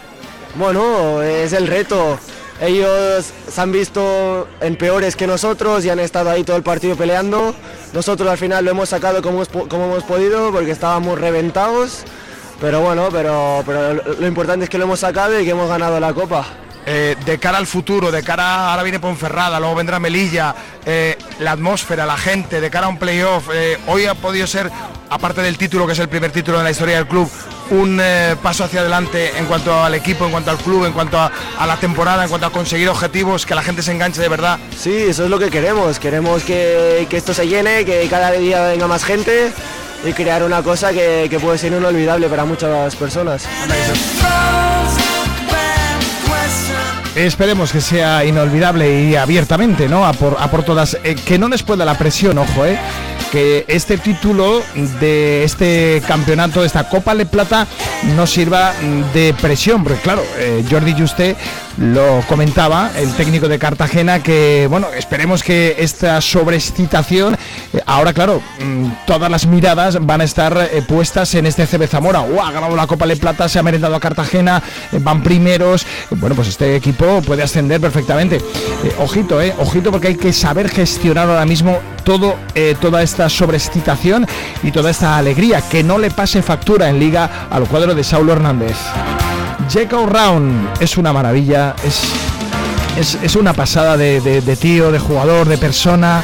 [0.57, 2.19] Bueno, es el reto.
[2.61, 6.97] Ellos se han visto en peores que nosotros y han estado ahí todo el partido
[6.97, 7.55] peleando.
[7.93, 12.05] Nosotros al final lo hemos sacado como, como hemos podido porque estábamos reventados.
[12.59, 16.01] Pero bueno, pero, pero lo importante es que lo hemos sacado y que hemos ganado
[16.01, 16.47] la copa.
[16.89, 21.51] Eh, de cara al futuro, de cara ahora viene Ponferrada, luego vendrá Melilla, eh, la
[21.51, 24.71] atmósfera, la gente, de cara a un playoff, eh, hoy ha podido ser,
[25.11, 27.29] aparte del título, que es el primer título en la historia del club,
[27.71, 31.19] un eh, paso hacia adelante en cuanto al equipo, en cuanto al club, en cuanto
[31.19, 34.29] a, a la temporada, en cuanto a conseguir objetivos, que la gente se enganche de
[34.29, 34.57] verdad.
[34.79, 35.99] Sí, eso es lo que queremos.
[35.99, 39.53] Queremos que, que esto se llene, que cada día venga más gente
[40.05, 43.45] y crear una cosa que, que puede ser inolvidable para muchas personas.
[47.17, 50.05] Esperemos que sea inolvidable y abiertamente, ¿no?
[50.05, 50.99] A por, a por todas.
[51.03, 52.79] Eh, que no les pueda la presión, ojo, ¿eh?
[53.33, 54.63] Que este título
[55.01, 57.67] de este campeonato, de esta Copa de Plata,
[58.15, 58.75] no sirva
[59.15, 61.37] de presión, porque claro, eh, Jordi Juste
[61.79, 67.35] lo comentaba, el técnico de Cartagena, que bueno, esperemos que esta sobreexcitación,
[67.73, 71.87] eh, ahora claro, mm, todas las miradas van a estar eh, puestas en este CB
[71.87, 72.21] Zamora.
[72.21, 72.47] ¡Guau!
[72.47, 74.63] Ha ganado la Copa de Plata, se ha merendado a Cartagena,
[74.93, 75.87] eh, van primeros.
[76.11, 78.41] Bueno, pues este equipo puede ascender perfectamente.
[78.99, 82.37] Ojito, eh, ojito, porque hay que saber gestionar ahora mismo todo,
[82.81, 84.27] toda esta sobreexcitación
[84.63, 88.33] y toda esta alegría, que no le pase factura en liga al cuadro de Saulo
[88.33, 88.77] Hernández.
[89.73, 95.49] Jacob Round es una maravilla, es, es, una pasada de, de- de tío, de jugador,
[95.49, 96.23] de persona.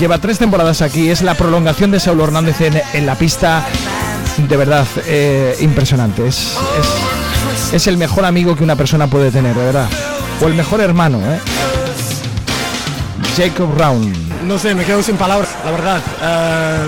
[0.00, 3.64] Lleva tres temporadas aquí, es la prolongación de Saulo Hernández en, la pista.
[4.36, 6.26] De verdad, eh, impresionante.
[6.26, 6.56] Es,
[7.68, 9.88] es, es el mejor amigo que una persona puede tener, de verdad.
[10.40, 11.40] O el mejor hermano, ¿eh?
[13.36, 14.44] Jacob Round.
[14.46, 16.00] No sé, me quedo sin palabras, la verdad.
[16.22, 16.78] Eh,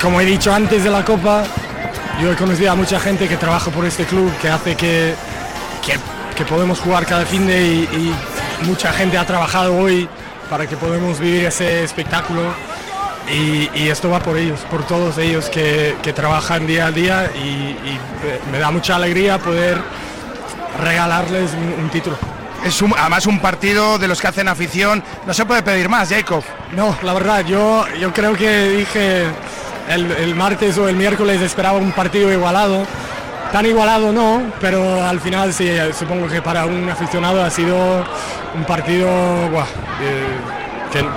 [0.00, 1.44] como he dicho antes de la Copa,
[2.20, 5.14] yo he conocido a mucha gente que trabaja por este club, que hace que,
[5.84, 5.98] que,
[6.36, 8.14] que podemos jugar cada fin de y,
[8.62, 10.08] y mucha gente ha trabajado hoy
[10.50, 12.42] para que podamos vivir ese espectáculo.
[13.32, 17.30] Y, y esto va por ellos, por todos ellos que, que trabajan día a día
[17.36, 17.98] y, y
[18.50, 19.78] me da mucha alegría poder
[20.82, 22.16] regalarles un, un título.
[22.64, 25.02] Es un- además un partido de los que hacen afición.
[25.26, 26.42] No se puede pedir más, Jacob.
[26.72, 29.24] No, la verdad, yo, yo creo que dije
[29.94, 32.86] el, martes o el miércoles esperaba un partido igualado.
[33.52, 37.76] Tan igualado no, pero al final sí, supongo que para un aficionado ha sido
[38.54, 39.06] un partido
[40.00, 40.38] eh,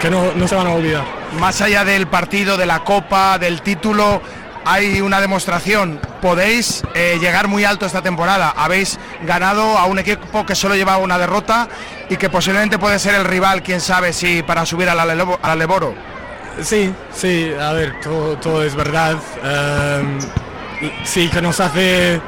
[0.01, 1.03] que, no, se van a olvidar.
[1.39, 4.21] Más allá del partido, de la copa, del título,
[4.65, 5.99] hay una demostración.
[6.21, 8.53] Podéis eh, llegar muy alto esta temporada.
[8.57, 11.69] Habéis ganado a un equipo que solo llevaba una derrota
[12.09, 16.14] y que posiblemente puede ser el rival, quién sabe si para subir al Aleboro.
[16.61, 19.17] Sí, sí, a ver, todo, todo es verdad.
[19.43, 20.19] Em,
[21.03, 22.21] sí, que nos hace,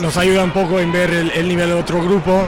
[0.00, 2.46] nos ayuda un poco en ver el, el nivel de otro grupo.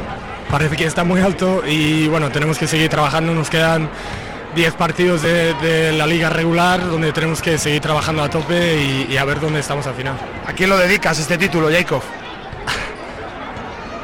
[0.50, 3.34] Parece que está muy alto y bueno, tenemos que seguir trabajando.
[3.34, 3.88] Nos quedan
[4.54, 9.12] 10 partidos de, de la liga regular donde tenemos que seguir trabajando a tope y,
[9.12, 10.16] y a ver dónde estamos al final.
[10.46, 12.02] ¿A quién lo dedicas este título, Jacob?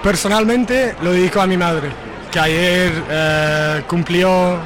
[0.03, 1.91] Personalmente lo dedico a mi madre,
[2.31, 4.57] que ayer eh, cumplió,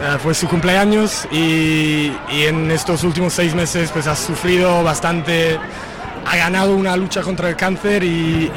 [0.00, 5.58] Ah, fue su cumpleaños y, en estos últimos seis meses pues ha sufrido bastante,
[6.24, 8.50] ha ganado una lucha contra el cáncer y,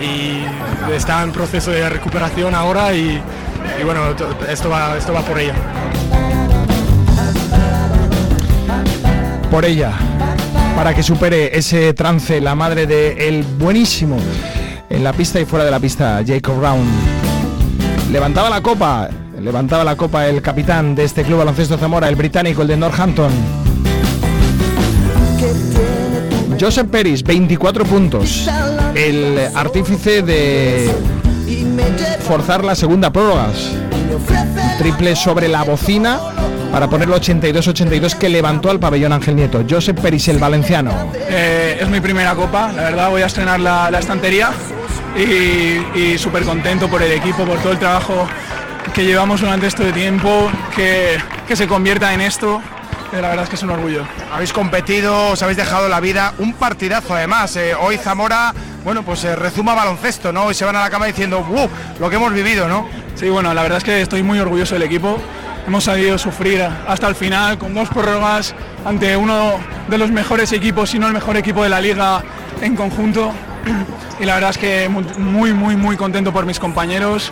[0.96, 3.20] está en proceso de recuperación ahora y,
[3.80, 4.02] y bueno,
[4.48, 5.56] esto va, esto va por ella.
[9.50, 9.92] Por ella,
[10.76, 14.18] para que supere ese trance la madre de el buenísimo
[14.90, 16.86] en la pista y fuera de la pista, Jacob Brown.
[18.12, 19.10] Levantaba la copa,
[19.42, 23.32] levantaba la copa el capitán de este club baloncesto Zamora, el británico, el de Northampton.
[26.60, 28.48] Joseph Peris, 24 puntos.
[28.94, 30.92] El artífice de
[32.28, 33.48] forzar la segunda prórroga.
[34.78, 36.20] Triple sobre la bocina
[36.72, 39.64] para ponerlo 82-82 que levantó al pabellón Ángel Nieto.
[39.68, 41.12] Joseph Peris, el valenciano.
[41.16, 44.52] Eh, es mi primera copa, la verdad voy a estrenar la, la estantería
[45.18, 48.28] y, y súper contento por el equipo, por todo el trabajo
[48.94, 52.62] que llevamos durante este tiempo, que, que se convierta en esto.
[53.14, 54.06] eh, La verdad es que es un orgullo.
[54.34, 57.56] Habéis competido, os habéis dejado la vida, un partidazo además.
[57.56, 60.52] eh, hoy Zamora, bueno, pues eh, rezuma baloncesto, ¿no?
[60.52, 61.68] Y se van a la cama diciendo, ¡uh!
[62.00, 62.88] Lo que hemos vivido, ¿no?
[63.16, 65.18] Sí, bueno, la verdad es que estoy muy orgulloso del equipo.
[65.68, 69.54] Hemos sabido sufrir hasta el final con dos prórrogas ante uno
[69.88, 72.24] de los mejores equipos, si no el mejor equipo de la liga
[72.62, 73.32] en conjunto.
[74.20, 77.32] Y la verdad es que mu- muy, muy, muy contento por mis compañeros,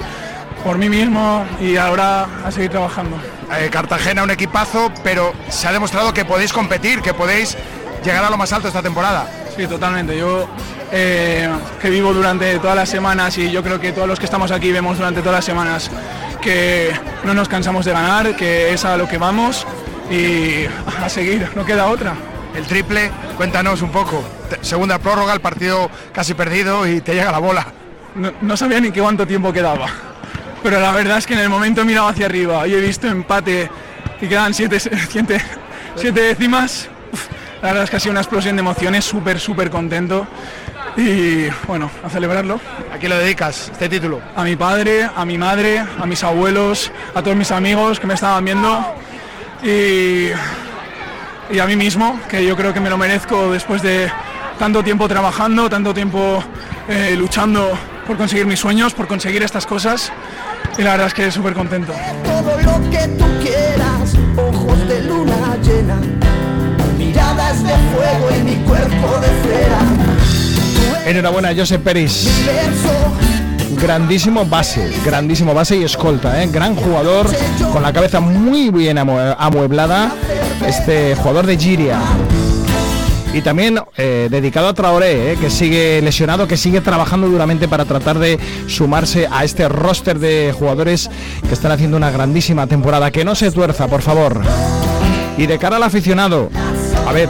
[0.64, 3.18] por mí mismo y ahora a seguir trabajando.
[3.58, 7.58] Eh, Cartagena, un equipazo, pero se ha demostrado que podéis competir, que podéis
[8.04, 9.28] llegar a lo más alto esta temporada.
[9.56, 10.18] Sí, totalmente.
[10.18, 10.48] Yo
[10.92, 11.50] eh,
[11.82, 14.72] que vivo durante todas las semanas y yo creo que todos los que estamos aquí
[14.72, 15.90] vemos durante todas las semanas
[16.42, 16.92] que
[17.24, 19.66] no nos cansamos de ganar, que es a lo que vamos
[20.10, 20.66] y
[21.04, 22.16] a seguir, no queda otra.
[22.56, 24.24] El triple, cuéntanos un poco.
[24.62, 27.68] Segunda prórroga, el partido casi perdido y te llega la bola.
[28.16, 29.88] No, no sabía ni qué cuánto tiempo quedaba.
[30.64, 33.08] Pero la verdad es que en el momento he mirado hacia arriba y he visto
[33.08, 33.70] empate
[34.22, 35.42] y quedan siete, siete,
[35.96, 36.90] siete décimas.
[37.14, 37.28] Uf,
[37.62, 40.28] La verdad es que ha sido una explosión de emociones, súper, súper contento.
[40.98, 42.60] Y bueno, a celebrarlo.
[42.94, 44.22] ¿A quién lo dedicas este título?
[44.36, 48.16] A mi padre, a mi madre, a mis abuelos, a todos mis amigos que me
[48.16, 48.96] estaban viendo.
[49.64, 50.30] Y,
[51.52, 54.12] y a mí mismo, que yo creo que me lo merezco después de
[54.58, 56.44] tanto tiempo trabajando, tanto tiempo
[56.90, 57.78] eh, luchando
[58.10, 60.12] por conseguir mis sueños, por conseguir estas cosas.
[60.80, 61.94] Y la verdad es que súper contento.
[62.24, 65.98] todo lo que tú quieras, ojos de luna llena,
[66.98, 71.06] miradas de fuego y mi cuerpo de cera.
[71.06, 72.28] Enhorabuena, Joseph Peris.
[73.80, 76.50] Grandísimo base, grandísimo base y escolta, ¿eh?
[76.52, 77.28] gran jugador,
[77.72, 80.12] con la cabeza muy bien amue- amueblada,
[80.66, 82.00] este jugador de Giria.
[83.34, 85.38] Y también eh, dedicado a Traoré, ¿eh?
[85.40, 90.54] que sigue lesionado, que sigue trabajando duramente para tratar de sumarse a este roster de
[90.58, 91.10] jugadores
[91.48, 93.12] que están haciendo una grandísima temporada.
[93.12, 94.42] Que no se tuerza, por favor.
[95.38, 96.50] Y de cara al aficionado,
[97.08, 97.30] a ver,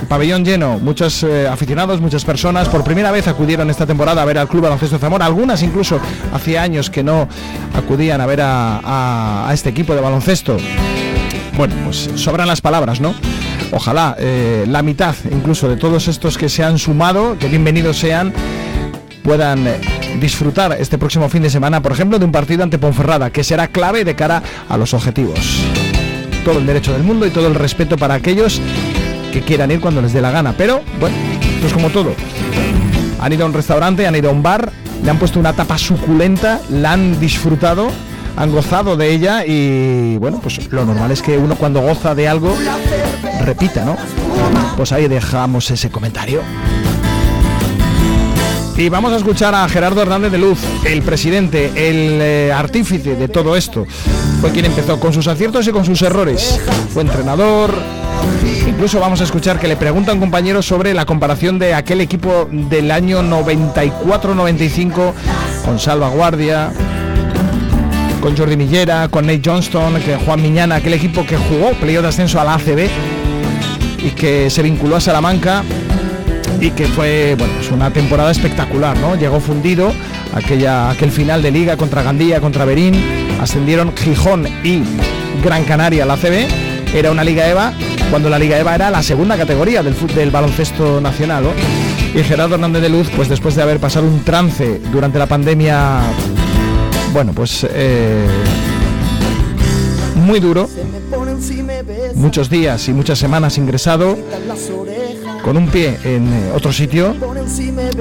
[0.00, 4.24] el pabellón lleno, muchos eh, aficionados, muchas personas por primera vez acudieron esta temporada a
[4.24, 6.00] ver al Club Baloncesto Zamora, algunas incluso
[6.32, 7.28] hacía años que no
[7.74, 10.56] acudían a ver a- a este equipo de baloncesto.
[11.56, 13.14] Bueno, pues sobran las palabras, ¿no?
[13.72, 18.32] Ojalá eh, la mitad incluso de todos estos que se han sumado, que bienvenidos sean,
[19.22, 19.80] puedan eh,
[20.20, 23.68] disfrutar este próximo fin de semana, por ejemplo, de un partido ante Ponferrada, que será
[23.68, 25.62] clave de cara a los objetivos.
[26.44, 28.60] Todo el derecho del mundo y todo el respeto para aquellos
[29.32, 30.54] que quieran ir cuando les dé la gana.
[30.56, 32.14] Pero, bueno, esto es como todo.
[33.18, 34.70] Han ido a un restaurante, han ido a un bar,
[35.02, 37.88] le han puesto una tapa suculenta, la han disfrutado,
[38.36, 42.28] han gozado de ella y, bueno, pues lo normal es que uno cuando goza de
[42.28, 42.56] algo
[43.40, 43.96] repita, ¿no?
[44.76, 46.42] Pues ahí dejamos ese comentario.
[48.76, 53.26] Y vamos a escuchar a Gerardo Hernández de Luz, el presidente, el eh, artífice de
[53.26, 53.86] todo esto.
[54.42, 56.60] Fue quien empezó con sus aciertos y con sus errores.
[56.92, 57.72] Fue entrenador.
[58.68, 62.02] Incluso vamos a escuchar que le pregunta a un compañero sobre la comparación de aquel
[62.02, 65.12] equipo del año 94-95
[65.64, 66.70] con Salvaguardia,
[68.20, 72.08] con Jordi Millera, con Nate Johnston, que Juan Miñana, aquel equipo que jugó playoff de
[72.08, 72.90] ascenso a la ACB
[73.98, 75.62] y que se vinculó a Salamanca
[76.60, 79.16] y que fue bueno, pues una temporada espectacular, ¿no?
[79.16, 79.92] Llegó fundido
[80.32, 82.94] aquella, aquel final de liga contra Gandía, contra Berín,
[83.40, 84.82] ascendieron Gijón y
[85.42, 86.46] Gran Canaria la ACB,
[86.94, 87.72] era una Liga EVA,
[88.10, 91.44] cuando la Liga EVA era la segunda categoría del, del baloncesto nacional.
[92.14, 96.00] Y Gerardo Hernández de Luz, pues después de haber pasado un trance durante la pandemia,
[97.12, 98.26] bueno, pues eh,
[100.14, 100.68] muy duro,
[102.14, 104.16] muchos días y muchas semanas ingresado,
[105.42, 107.14] con un pie en eh, otro sitio,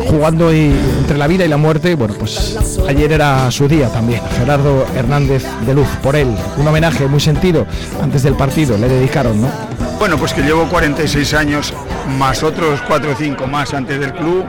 [0.09, 1.95] jugando y- entre la vida y la muerte.
[1.95, 2.57] Bueno, pues
[2.87, 4.21] ayer era su día también.
[4.37, 7.67] Gerardo Hernández de Luz, por él, un homenaje muy sentido
[8.01, 9.49] antes del partido, le dedicaron, ¿no?
[9.99, 11.73] Bueno, pues que llevo 46 años
[12.17, 14.43] más otros 4 o 5 más antes del club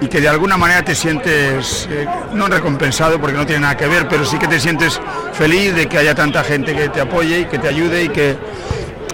[0.00, 3.86] y que de alguna manera te sientes eh, no recompensado porque no tiene nada que
[3.86, 5.00] ver, pero sí que te sientes
[5.32, 8.36] feliz de que haya tanta gente que te apoye y que te ayude y que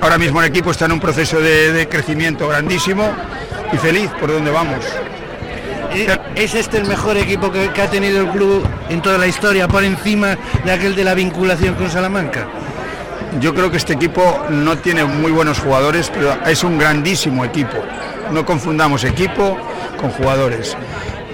[0.01, 3.11] ahora mismo el equipo está en un proceso de, de crecimiento grandísimo
[3.73, 4.85] y feliz por donde vamos.
[6.35, 9.67] ¿Es este el mejor equipo que, que ha tenido el club en toda la historia,
[9.67, 12.47] por encima de aquel de la vinculación con Salamanca?
[13.41, 17.77] Yo creo que este equipo no tiene muy buenos jugadores, pero es un grandísimo equipo.
[18.31, 19.59] No confundamos equipo
[20.01, 20.77] con jugadores.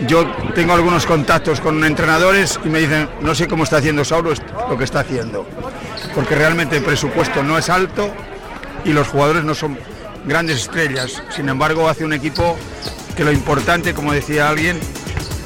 [0.07, 4.33] Yo tengo algunos contactos con entrenadores y me dicen, no sé cómo está haciendo Sauro
[4.69, 5.47] lo que está haciendo,
[6.15, 8.11] porque realmente el presupuesto no es alto
[8.85, 9.79] y los jugadores no son
[10.25, 11.23] grandes estrellas.
[11.31, 12.57] Sin embargo, hace un equipo
[13.17, 14.81] que lo importante, como decía alguien,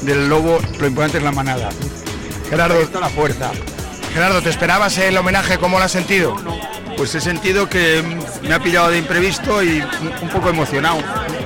[0.02, 1.68] del lobo, lo importante es la manada.
[2.48, 3.50] Gerardo, está la fuerza.
[4.14, 5.58] Gerardo, ¿te esperabas el homenaje?
[5.58, 6.36] ¿Cómo lo has sentido?
[6.96, 8.02] Pues he sentido que
[8.42, 10.98] me ha pillado de imprevisto y un- un poco emocionado.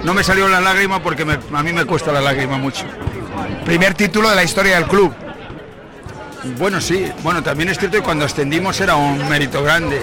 [0.05, 2.85] No me salió la lágrima porque a mí me cuesta la lágrima mucho.
[3.65, 5.13] Primer título de la historia del club.
[6.59, 7.11] Bueno, sí.
[7.23, 10.01] Bueno, también es cierto que cuando ascendimos era un mérito grande.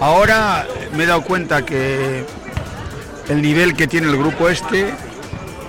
[0.00, 2.24] Ahora me he dado cuenta que
[3.28, 4.92] el nivel que tiene el grupo este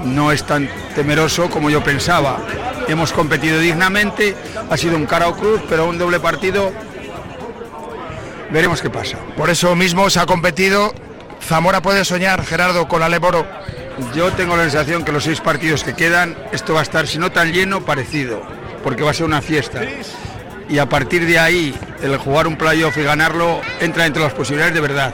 [0.03, 2.39] no es tan temeroso como yo pensaba.
[2.87, 4.35] Hemos competido dignamente,
[4.69, 6.71] ha sido un cara o cruz, pero un doble partido.
[8.51, 9.17] Veremos qué pasa.
[9.37, 10.93] Por eso mismo se ha competido.
[11.41, 13.45] Zamora puede soñar, Gerardo, con la Leboro.
[14.15, 17.17] Yo tengo la sensación que los seis partidos que quedan, esto va a estar, si
[17.17, 18.41] no tan lleno, parecido,
[18.83, 19.81] porque va a ser una fiesta.
[20.69, 24.73] Y a partir de ahí, el jugar un playoff y ganarlo entra entre las posibilidades
[24.73, 25.13] de verdad.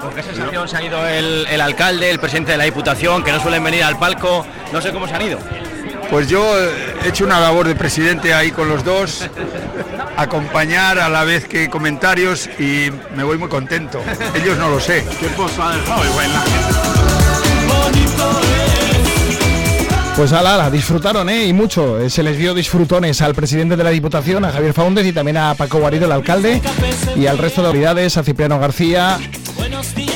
[0.00, 3.32] ¿Con qué sensación se han ido el, el alcalde, el presidente de la Diputación, que
[3.32, 4.44] no suelen venir al palco?
[4.72, 5.38] No sé cómo se han ido.
[6.12, 9.26] Pues yo he hecho una labor de presidente ahí con los dos,
[10.14, 13.98] acompañar a la vez que comentarios y me voy muy contento.
[14.34, 15.06] Ellos no lo sé.
[15.18, 16.44] ¿Qué pozo ha dejado igual la
[20.14, 21.46] Pues ala, ala, disfrutaron, ¿eh?
[21.46, 21.98] Y mucho.
[21.98, 25.38] Eh, Se les vio disfrutones al presidente de la Diputación, a Javier Faúndez y también
[25.38, 26.60] a Paco Guarido, el alcalde,
[27.16, 29.18] y al resto de autoridades, a Cipriano García.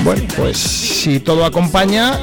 [0.00, 2.20] Bueno, pues si todo acompaña,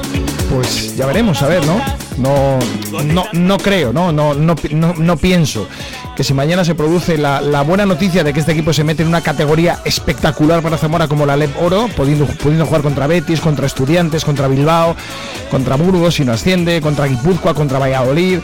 [0.54, 1.82] pues ya veremos, a ver, ¿no?
[2.18, 2.60] No,
[3.04, 4.12] no, no creo, ¿no?
[4.12, 5.68] No, no, no, pienso
[6.16, 9.10] que si mañana se produce la, buena noticia de que este equipo se mete en
[9.10, 13.66] una categoría espectacular para Zamora como la LEP Oro, pudiendo, pudiendo jugar contra Betis, contra
[13.66, 14.96] Estudiantes, contra Bilbao,
[15.50, 18.40] contra Burgos si no asciende, contra Guipúzcoa, contra Valladolid,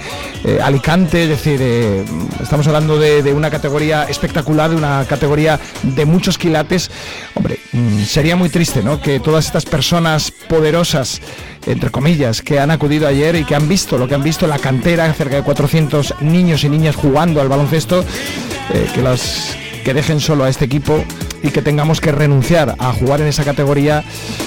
[0.46, 2.04] eh, Alicante, es decir, eh,
[2.42, 6.90] estamos hablando de, de una categoría espectacular, de una categoría de muchos quilates.
[7.36, 9.00] Hombre, mm, sería muy triste, ¿no?
[9.00, 11.22] Que todas estas personas poderosas,
[11.66, 14.52] entre comillas, que han acudido ayer y que han visto lo que han visto en
[14.52, 18.04] la cantera, cerca de 400 niños y niñas jugando al baloncesto,
[18.74, 21.04] eh, que las que dejen solo a este equipo
[21.42, 24.04] y que tengamos que renunciar a jugar en esa categoría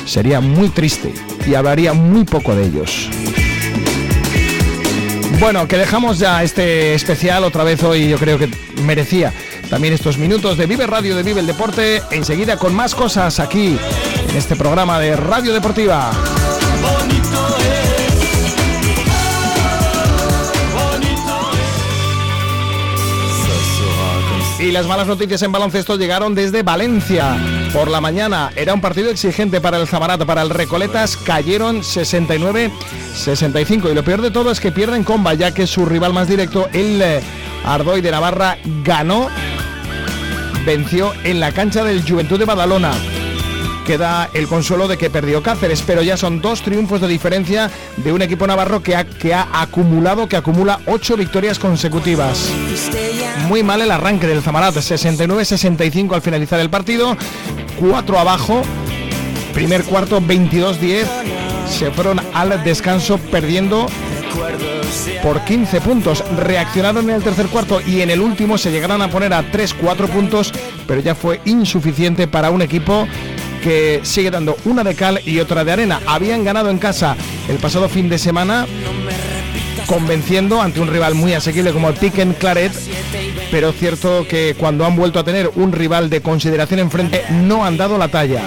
[0.06, 1.12] sería muy triste
[1.46, 3.08] y hablaría muy poco de ellos.
[5.40, 8.48] Bueno, que dejamos ya este especial otra vez hoy, yo creo que
[8.84, 9.32] merecía
[9.68, 13.76] también estos minutos de Vive Radio, de Vive el Deporte, enseguida con más cosas aquí
[14.28, 16.12] en este programa de Radio Deportiva.
[24.62, 27.36] Y las malas noticias en baloncesto llegaron desde Valencia.
[27.72, 33.90] Por la mañana era un partido exigente para el Zamarat, para el Recoletas cayeron 69-65.
[33.90, 36.68] Y lo peor de todo es que pierden comba, ya que su rival más directo,
[36.72, 37.20] el eh,
[37.64, 39.28] Ardoy de Navarra, ganó,
[40.64, 42.92] venció en la cancha del Juventud de Badalona.
[43.92, 48.10] Queda el consuelo de que perdió Cáceres, pero ya son dos triunfos de diferencia de
[48.10, 52.48] un equipo navarro que ha, que ha acumulado, que acumula ocho victorias consecutivas.
[53.48, 57.18] Muy mal el arranque del Zamarat, 69-65 al finalizar el partido,
[57.80, 58.62] 4 abajo,
[59.52, 61.04] primer cuarto 22-10,
[61.68, 63.88] se fueron al descanso perdiendo
[65.22, 66.24] por 15 puntos.
[66.38, 70.08] Reaccionaron en el tercer cuarto y en el último se llegaron a poner a 3-4
[70.08, 70.50] puntos,
[70.86, 73.06] pero ya fue insuficiente para un equipo
[73.62, 76.00] que sigue dando una de cal y otra de arena.
[76.06, 77.16] Habían ganado en casa
[77.48, 78.66] el pasado fin de semana
[79.86, 82.72] convenciendo ante un rival muy asequible como Piquen Claret,
[83.50, 87.76] pero cierto que cuando han vuelto a tener un rival de consideración enfrente no han
[87.76, 88.42] dado la talla.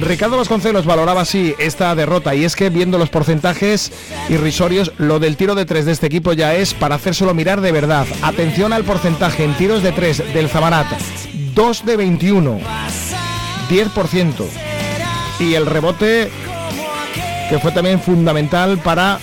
[0.00, 3.92] Ricardo Vasconcelos valoraba así esta derrota y es que viendo los porcentajes
[4.28, 7.72] irrisorios, lo del tiro de tres de este equipo ya es para hacérselo mirar de
[7.72, 8.06] verdad.
[8.22, 10.86] Atención al porcentaje en tiros de tres del Zamarat,
[11.54, 12.58] 2 de 21,
[13.68, 14.32] 10%.
[15.40, 16.30] Y el rebote
[17.50, 19.18] que fue también fundamental para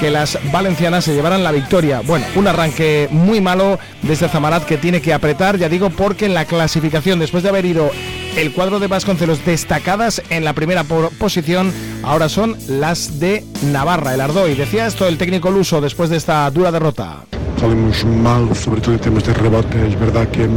[0.00, 2.02] que las valencianas se llevaran la victoria.
[2.04, 6.34] Bueno, un arranque muy malo desde Zamarat que tiene que apretar, ya digo, porque en
[6.34, 7.90] la clasificación, después de haber ido
[8.36, 11.72] el cuadro de Vasconcelos destacadas en la primera po- posición,
[12.02, 14.54] ahora son las de Navarra, el Ardoy.
[14.54, 17.18] Decía esto el técnico luso después de esta dura derrota.
[17.60, 19.88] Salimos mal, sobre todo en temas de rebote.
[19.88, 20.48] Es verdad que,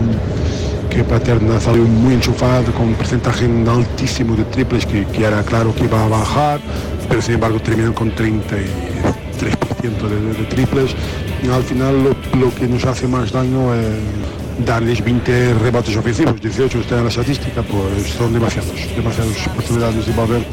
[0.90, 5.74] que Paterna salió muy enchufado con un porcentaje altísimo de triples que, que era claro
[5.76, 6.60] que iba a bajar,
[7.08, 8.66] pero sin embargo terminan con 33%
[9.82, 10.96] de, de triples.
[11.44, 13.86] Y al final lo, lo que nos hace más daño es
[14.66, 20.14] darles 20 rebotes ofensivos, 18 está en la estadística, pues son demasiados, demasiadas oportunidades de
[20.14, 20.46] volver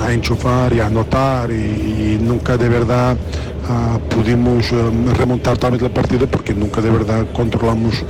[0.00, 3.16] a, enchufar y a anotar y, nunca de verdad
[3.68, 8.04] ah, pudimos em, remontar totalmente el partido porque nunca de verdad controlamos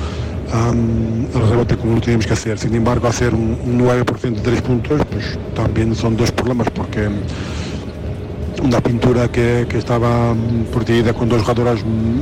[0.55, 2.59] am, el rebote como lo teníamos que hacer.
[2.59, 7.09] Sin embargo, hacer un, un 9% de tres puntos, pues también son dos problemas porque
[8.63, 11.81] una pintura que, que estaba mm, protegida con dos jugadoras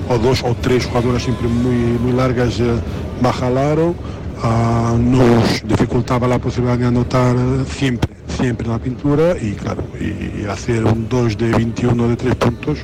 [0.09, 2.74] o dos o tres jugadoras siempre muy, muy largas eh,
[3.20, 3.95] baja al aro
[4.43, 9.85] ah, nos dificultaba la posibilidad de anotar eh, siempre, siempre en la pintura y claro,
[10.01, 12.78] y, hacer un 2 de 21 de tres puntos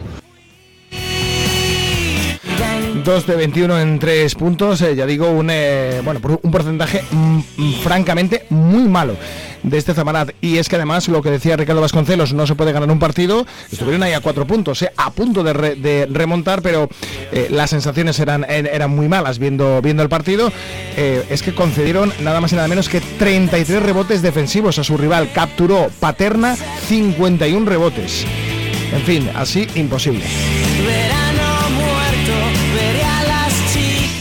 [3.08, 7.38] 2 de 21 en 3 puntos, eh, ya digo, un, eh, bueno, un porcentaje mm,
[7.56, 9.16] mm, francamente muy malo
[9.62, 10.32] de este Zamarat.
[10.42, 13.46] Y es que además, lo que decía Ricardo Vasconcelos, no se puede ganar un partido.
[13.72, 16.90] Estuvieron ahí a 4 puntos, eh, a punto de, re- de remontar, pero
[17.48, 20.52] las sensaciones eran, er- eran muy malas viendo, viendo el partido.
[20.96, 25.30] Es que concedieron nada más y nada menos que 33 rebotes defensivos a su rival.
[25.32, 26.56] Capturó Paterna
[26.88, 28.26] 51 rebotes.
[28.92, 30.24] En fin, así imposible.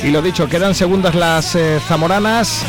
[0.07, 2.61] Y lo dicho, quedan segundas las eh, zamoranas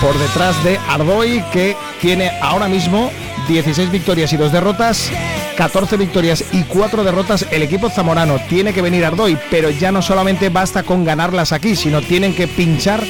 [0.00, 3.10] por detrás de Ardoy, que tiene ahora mismo
[3.48, 5.10] 16 victorias y 2 derrotas.
[5.58, 8.38] 14 victorias y 4 derrotas el equipo zamorano.
[8.48, 12.48] Tiene que venir Ardoy, pero ya no solamente basta con ganarlas aquí, sino tienen que
[12.48, 13.04] pinchar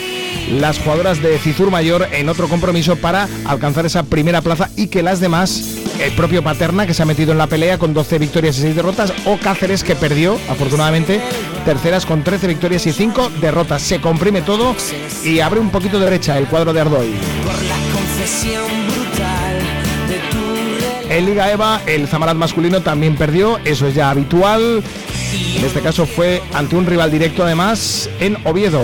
[0.51, 5.05] las jugadoras de Cizur Mayor en otro compromiso para alcanzar esa primera plaza y que
[5.05, 8.59] las demás, el propio Paterna que se ha metido en la pelea con 12 victorias
[8.59, 11.21] y 6 derrotas, o Cáceres que perdió, afortunadamente,
[11.65, 13.83] terceras con 13 victorias y 5 derrotas.
[13.83, 14.75] Se comprime todo
[15.25, 17.15] y abre un poquito de brecha el cuadro de Ardoy.
[21.09, 24.83] En Liga EVA, el Zamarat masculino también perdió, eso es ya habitual.
[25.57, 28.83] En este caso fue ante un rival directo además en Oviedo.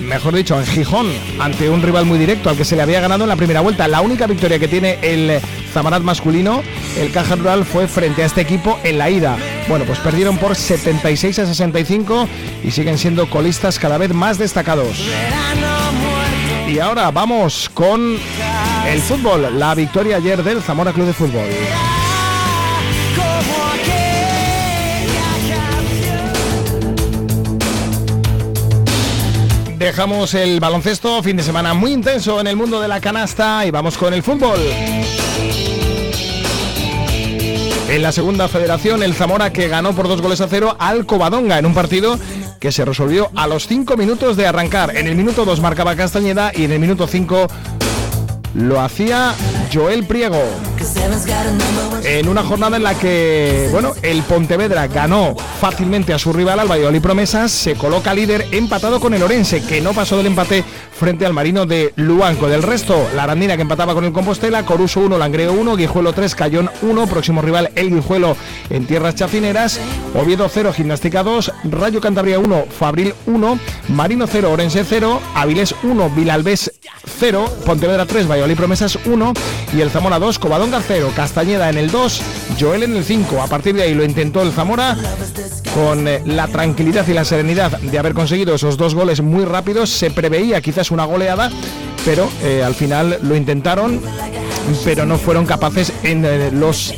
[0.00, 3.24] Mejor dicho, en Gijón, ante un rival muy directo al que se le había ganado
[3.24, 3.86] en la primera vuelta.
[3.88, 5.40] La única victoria que tiene el
[5.72, 6.62] Zamarat masculino,
[6.98, 9.36] el Caja Rural, fue frente a este equipo en la ida.
[9.68, 12.28] Bueno, pues perdieron por 76 a 65
[12.64, 14.98] y siguen siendo colistas cada vez más destacados.
[16.68, 18.18] Y ahora vamos con
[18.86, 21.48] el fútbol, la victoria ayer del Zamora Club de Fútbol.
[29.78, 33.70] Dejamos el baloncesto, fin de semana muy intenso en el mundo de la canasta y
[33.70, 34.58] vamos con el fútbol.
[37.88, 41.58] En la segunda federación, el Zamora que ganó por dos goles a cero al Covadonga
[41.58, 42.18] en un partido
[42.60, 44.94] que se resolvió a los cinco minutos de arrancar.
[44.94, 47.46] En el minuto 2 marcaba Castañeda y en el minuto 5
[48.54, 49.34] lo hacía
[49.72, 50.42] Joel Priego.
[52.04, 56.70] En una jornada en la que, bueno, el Pontevedra ganó fácilmente a su rival al
[56.70, 60.64] Valladolid Promesas, se coloca líder empatado con el Orense, que no pasó del empate
[60.98, 62.48] frente al Marino de Luanco.
[62.48, 66.34] Del resto, la Arandina que empataba con el Compostela, Coruso 1, Langreo 1, Guijuelo 3,
[66.34, 68.36] Cayón 1, próximo rival el Guijuelo
[68.70, 69.80] en tierras chacineras,
[70.14, 73.58] Oviedo 0, Gimnástica 2, Rayo Cantabria 1, Fabril 1,
[73.88, 76.72] Marino 0, Orense 0, Avilés 1, Vilalbés
[77.18, 79.32] 0, Pontevedra 3, Valladolid Promesas 1
[79.76, 80.38] y el Zamora 2,
[80.68, 82.22] Covadonga 0, Castañeda en el 2,
[82.60, 83.40] Joel en el 5.
[83.40, 84.98] A partir de ahí lo intentó el Zamora
[85.74, 89.88] con eh, la tranquilidad y la serenidad de haber conseguido esos dos goles muy rápidos.
[89.88, 91.50] Se preveía quizás una goleada,
[92.04, 94.02] pero eh, al final lo intentaron,
[94.84, 96.94] pero no fueron capaces en eh, los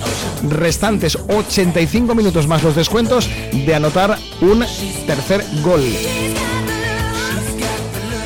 [0.48, 4.64] restantes 85 minutos más los descuentos de anotar un
[5.06, 5.84] tercer gol.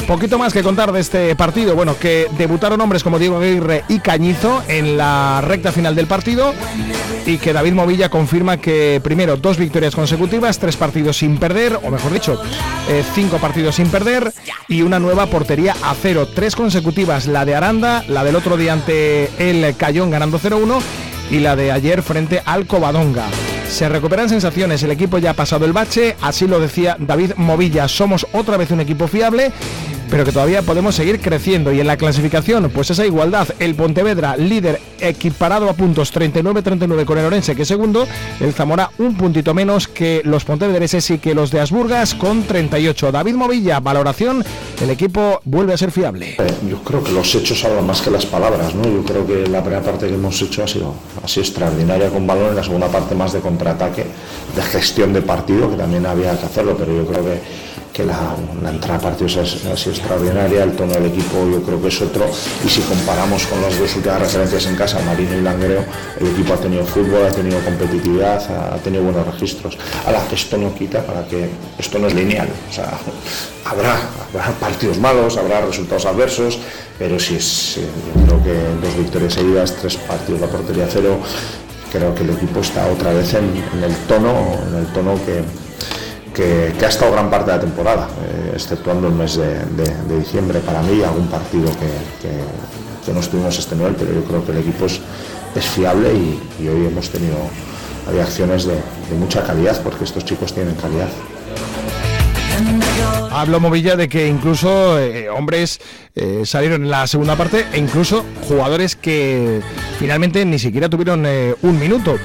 [0.06, 1.74] Poquito más que contar de este partido.
[1.74, 6.52] Bueno, que debutaron hombres como Diego Aguirre y Cañizo en la recta final del partido
[7.24, 11.90] y que David Movilla confirma que primero dos victorias consecutivas, tres partidos sin perder, o
[11.90, 12.40] mejor dicho,
[12.88, 14.32] eh, cinco partidos sin perder
[14.68, 16.28] y una nueva portería a cero.
[16.32, 20.80] Tres consecutivas, la de Aranda, la del otro día ante el Cayón ganando 0-1
[21.30, 23.26] y la de ayer frente al Covadonga.
[23.70, 27.88] Se recuperan sensaciones, el equipo ya ha pasado el bache, así lo decía David Movilla,
[27.88, 29.50] somos otra vez un equipo fiable
[30.10, 31.72] pero que todavía podemos seguir creciendo.
[31.72, 33.48] Y en la clasificación, pues esa igualdad.
[33.58, 38.06] El Pontevedra, líder equiparado a puntos 39-39 con el Orense, que es segundo.
[38.40, 43.12] El Zamora un puntito menos que los pontevedreses y que los de Asburgas con 38.
[43.12, 44.44] David Movilla, valoración.
[44.80, 46.36] El equipo vuelve a ser fiable.
[46.68, 48.84] Yo creo que los hechos hablan más que las palabras, ¿no?
[48.84, 52.26] Yo creo que la primera parte que hemos hecho ha sido, ha sido extraordinaria con
[52.26, 54.06] balón, en la segunda parte más de contraataque,
[54.54, 57.40] de gestión de partido, que también había que hacerlo, pero yo creo que,
[57.94, 61.88] que la, la entrada ha, ha sido extraordinaria, el tono del equipo yo creo que
[61.88, 62.28] es otro,
[62.66, 65.84] y si comparamos con las dos últimas referencias en casa, Marino y Langreo,
[66.20, 70.34] el equipo ha tenido fútbol, ha tenido competitividad, ha, tenido buenos registros, a la que
[70.34, 72.98] esto no quita para que esto no es lineal, o sea,
[73.64, 73.96] habrá,
[74.28, 76.58] habrá partidos malos, habrá resultados adversos,
[76.98, 77.86] pero sí es, eh,
[78.16, 81.20] yo creo que dos victorias seguidas, tres partidos la portería cero,
[81.92, 85.44] creo que el equipo está otra vez en el tono, en el tono que,
[86.34, 90.82] que, ha estado gran parte de la temporada, eh, exceptuando el mes de, diciembre para
[90.82, 95.00] mí, algún partido que, no estuvimos este nivel, pero yo creo que el equipo es,
[95.74, 97.36] fiable y, hoy hemos tenido
[98.10, 98.74] hay acciones de,
[99.18, 101.08] mucha calidad, porque estos chicos tienen calidad.
[103.30, 105.80] Hablo Movilla de que incluso eh, hombres
[106.14, 109.60] eh, salieron en la segunda parte e incluso jugadores que
[109.98, 111.26] finalmente ni siquiera tuvieron
[111.62, 112.16] un minuto.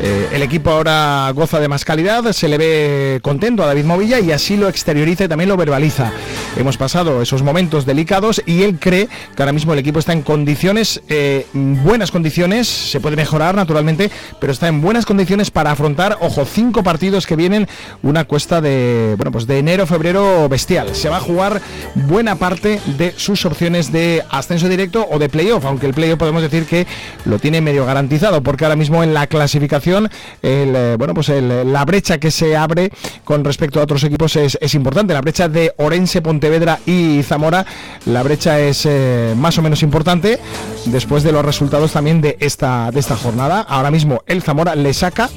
[0.00, 4.20] Eh, el equipo ahora goza de más calidad, se le ve contento a David Movilla
[4.20, 6.12] y así lo exterioriza y también lo verbaliza.
[6.56, 10.22] Hemos pasado esos momentos delicados y él cree que ahora mismo el equipo está en
[10.22, 16.16] condiciones, eh, buenas condiciones, se puede mejorar naturalmente, pero está en buenas condiciones para afrontar,
[16.20, 17.68] ojo, cinco partidos que vienen,
[18.02, 20.94] una cuesta de, bueno, pues de enero, febrero bestial.
[20.94, 21.60] Se va a jugar
[21.94, 26.42] buena parte de sus opciones de ascenso directo o de playoff, aunque el playoff podemos
[26.42, 26.86] decir que
[27.26, 30.10] lo tiene medio garantizado, porque ahora mismo en la clasificación,
[30.42, 32.90] eh, bueno, pues la brecha que se abre
[33.24, 35.14] con respecto a otros equipos es, importante.
[35.14, 37.66] La brecha de Orense, Pontevedra y Zamora,
[38.04, 40.38] la brecha es eh, más o menos importante
[40.84, 43.62] después de los resultados también de esta, de esta jornada.
[43.62, 45.28] Ahora mismo el Zamora le saca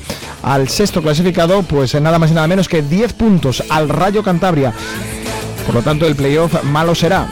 [0.44, 4.22] al sexto clasificado, pues en nada más y nada menos que 10 puntos al Rayo
[4.22, 4.72] Cantabria.
[5.66, 7.28] Por lo tanto, el playoff malo será.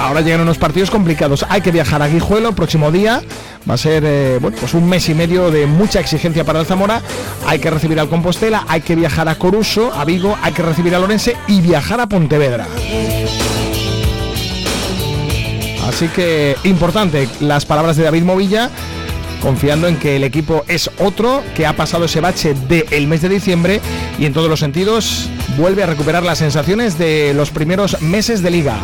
[0.00, 1.46] Ahora llegan unos partidos complicados.
[1.48, 3.22] Hay que viajar a Guijuelo próximo día.
[3.68, 6.66] Va a ser eh, bueno, pues un mes y medio de mucha exigencia para el
[6.66, 7.00] Zamora.
[7.46, 10.94] Hay que recibir al Compostela, hay que viajar a Coruso, a Vigo, hay que recibir
[10.94, 12.66] a Lorense y viajar a Pontevedra.
[15.86, 18.70] Así que importante las palabras de David Movilla,
[19.40, 23.28] confiando en que el equipo es otro, que ha pasado ese bache del mes de
[23.28, 23.80] diciembre
[24.18, 28.50] y en todos los sentidos vuelve a recuperar las sensaciones de los primeros meses de
[28.50, 28.76] liga.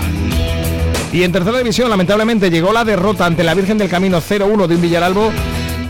[1.12, 4.74] Y en tercera división, lamentablemente, llegó la derrota ante la Virgen del Camino 0-1 de
[4.74, 5.32] un Villaralbo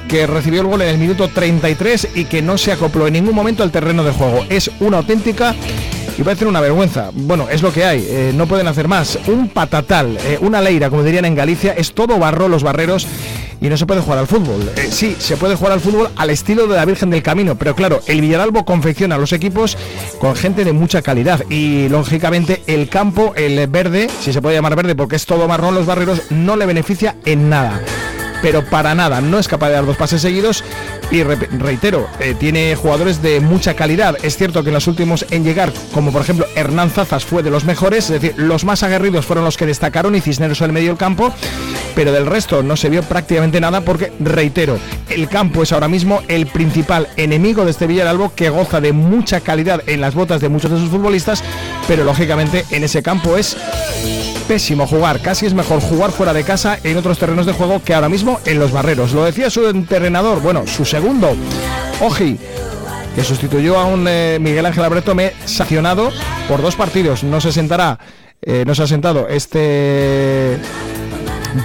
[0.08, 3.34] que recibió el gol en el minuto 33 y que no se acopló en ningún
[3.34, 4.46] momento al terreno de juego.
[4.48, 5.54] Es una auténtica
[6.18, 7.10] y va a una vergüenza.
[7.12, 9.18] Bueno, es lo que hay, eh, no pueden hacer más.
[9.28, 13.06] Un patatal, eh, una leira, como dirían en Galicia, es todo barro los barreros
[13.60, 14.70] y no se puede jugar al fútbol.
[14.76, 17.74] Eh, sí, se puede jugar al fútbol al estilo de la Virgen del Camino, pero
[17.74, 19.76] claro, el Villaralbo confecciona los equipos
[20.18, 24.76] con gente de mucha calidad y lógicamente el campo, el verde, si se puede llamar
[24.76, 27.82] verde porque es todo marrón los barreros, no le beneficia en nada
[28.42, 30.64] pero para nada, no es capaz de dar dos pases seguidos
[31.10, 34.16] y re- reitero, eh, tiene jugadores de mucha calidad.
[34.22, 37.50] Es cierto que en los últimos en llegar, como por ejemplo Hernán Zazas fue de
[37.50, 40.72] los mejores, es decir, los más aguerridos fueron los que destacaron y Cisneros en el
[40.72, 41.32] medio del campo,
[41.94, 44.78] pero del resto no se vio prácticamente nada porque, reitero,
[45.08, 49.40] el campo es ahora mismo el principal enemigo de este Villaralbo que goza de mucha
[49.40, 51.42] calidad en las botas de muchos de sus futbolistas,
[51.88, 53.56] pero lógicamente en ese campo es
[54.46, 55.20] pésimo jugar.
[55.20, 58.27] Casi es mejor jugar fuera de casa en otros terrenos de juego que ahora mismo
[58.44, 59.12] en los barreros.
[59.12, 61.34] Lo decía su entrenador, bueno, su segundo,
[62.00, 62.38] Oji,
[63.14, 66.10] que sustituyó a un eh, Miguel Ángel Abretome sancionado
[66.48, 67.24] por dos partidos.
[67.24, 67.98] No se sentará,
[68.42, 70.58] eh, no se ha sentado este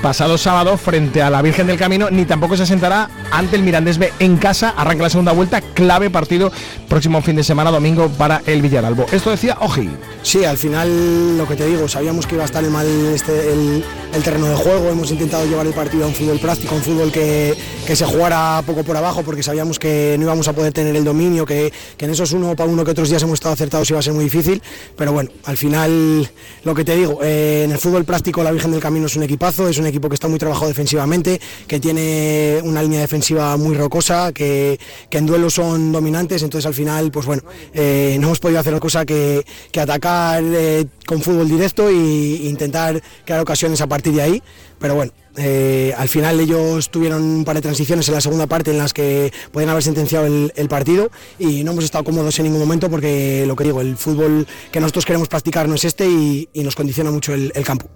[0.01, 3.97] pasado sábado frente a la Virgen del Camino, ni tampoco se sentará ante el Mirandés
[3.97, 4.73] B en casa.
[4.75, 6.51] Arranca la segunda vuelta, clave partido
[6.87, 9.05] próximo fin de semana, domingo, para el Villaralbo.
[9.11, 9.89] Esto decía Oji.
[10.21, 13.83] Sí, al final lo que te digo, sabíamos que iba a estar mal este, el,
[14.13, 17.11] el terreno de juego, hemos intentado llevar el partido a un fútbol práctico, un fútbol
[17.11, 17.55] que,
[17.85, 21.03] que se jugara poco por abajo porque sabíamos que no íbamos a poder tener el
[21.03, 23.99] dominio, que, que en esos uno para uno que otros días hemos estado acertados iba
[23.99, 24.61] a ser muy difícil,
[24.95, 26.29] pero bueno, al final
[26.63, 29.23] lo que te digo, eh, en el fútbol práctico la Virgen del Camino es un
[29.23, 33.75] equipazo, es un equipo que está muy trabajado defensivamente, que tiene una línea defensiva muy
[33.75, 34.79] rocosa, que,
[35.11, 37.43] en duelo son dominantes, entonces al final, pues bueno,
[37.73, 39.43] eh, no hemos podido hacer otra cosa que,
[39.79, 44.43] atacar eh, con fútbol directo e intentar crear ocasiones a partir de ahí,
[44.79, 48.71] pero bueno, eh, al final ellos tuvieron un par de transiciones en la segunda parte
[48.71, 51.09] en las que podían haber sentenciado el, partido
[51.39, 54.79] y no hemos estado cómodos en ningún momento porque lo que digo, el fútbol que
[54.79, 57.89] nosotros queremos practicar no es este y, nos condiciona mucho el campo.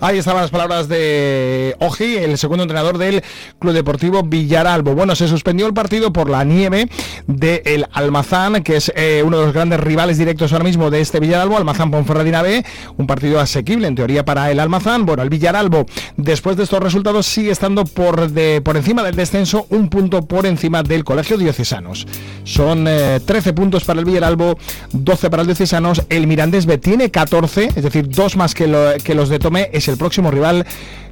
[0.00, 3.22] Ahí estaban las palabras de Oji, el segundo entrenador del
[3.58, 4.94] Club Deportivo Villaralbo.
[4.94, 6.88] Bueno, se suspendió el partido por la nieve
[7.26, 11.18] del Almazán, que es eh, uno de los grandes rivales directos ahora mismo de este
[11.18, 12.62] Villaralbo, Almazán Ponferradina B,
[12.98, 15.06] un partido asequible en teoría para el Almazán.
[15.06, 15.86] Bueno, el Villaralbo,
[16.18, 20.44] después de estos resultados, sigue estando por, de, por encima del descenso, un punto por
[20.44, 22.06] encima del Colegio Diocesanos.
[22.44, 24.58] Son eh, 13 puntos para el Villaralbo,
[24.92, 26.02] 12 para el Diocesanos.
[26.10, 29.70] El Mirandés B tiene 14, es decir, dos más que, lo- que los de Tomé.
[29.72, 30.66] Es el próximo rival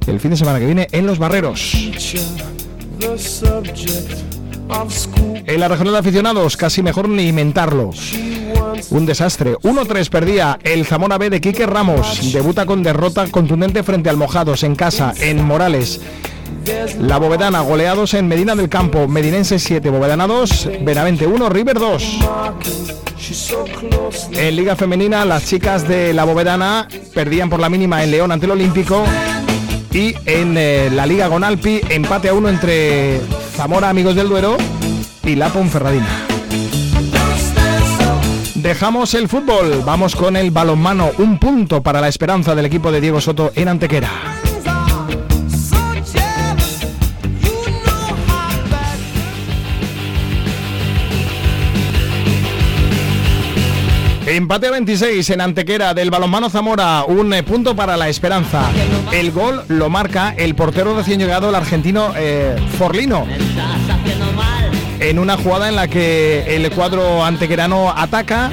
[0.07, 1.73] el fin de semana que viene en Los Barreros.
[5.47, 7.91] En la regional de aficionados, casi mejor ni inventarlo.
[8.89, 9.55] Un desastre.
[9.57, 12.33] 1-3 perdía el Zamora B de Quique Ramos.
[12.33, 16.01] Debuta con derrota contundente frente al Mojados en casa, en Morales.
[16.99, 19.07] La Bovedana goleados en Medina del Campo.
[19.07, 22.03] Medinense 7, Bovedana 2, Benavente 1, River 2.
[23.17, 24.27] She's so close.
[24.33, 28.45] En Liga Femenina, las chicas de la Bovedana perdían por la mínima en León ante
[28.45, 29.03] el Olímpico.
[29.91, 33.21] Y en eh, la Liga Gonalpi, empate a uno entre
[33.55, 34.57] Zamora Amigos del Duero
[35.23, 36.27] y la Ponferradina.
[38.55, 41.11] Dejamos el fútbol, vamos con el balonmano.
[41.19, 44.44] Un punto para la esperanza del equipo de Diego Soto en Antequera.
[54.35, 58.69] Empate a 26 en Antequera del balonmano Zamora, un eh, punto para la esperanza.
[59.13, 63.25] El gol lo marca el portero recién llegado, el argentino eh, Forlino.
[64.99, 68.51] En una jugada en la que el cuadro antequerano ataca,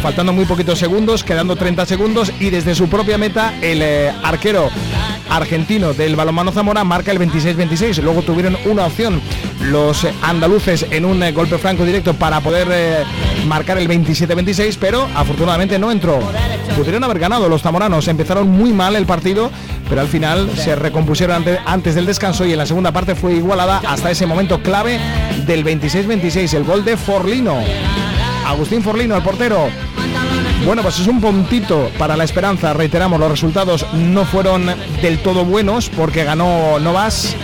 [0.00, 4.70] faltando muy poquitos segundos, quedando 30 segundos, y desde su propia meta el eh, arquero
[5.28, 8.00] argentino del balonmano Zamora marca el 26-26.
[8.00, 9.20] Luego tuvieron una opción
[9.62, 13.04] los andaluces en un eh, golpe franco directo para poder eh,
[13.46, 16.18] marcar el 27-26, pero afortunadamente no entró.
[16.76, 19.50] Pudieron haber ganado los zamoranos, empezaron muy mal el partido,
[19.88, 23.34] pero al final se recompusieron ante- antes del descanso y en la segunda parte fue
[23.34, 24.98] igualada hasta ese momento clave
[25.46, 27.58] del 26-26, el gol de Forlino.
[28.46, 29.68] Agustín Forlino, el portero.
[30.66, 32.72] Bueno, pues es un puntito para la esperanza.
[32.74, 34.66] Reiteramos, los resultados no fueron
[35.00, 37.34] del todo buenos porque ganó Novas,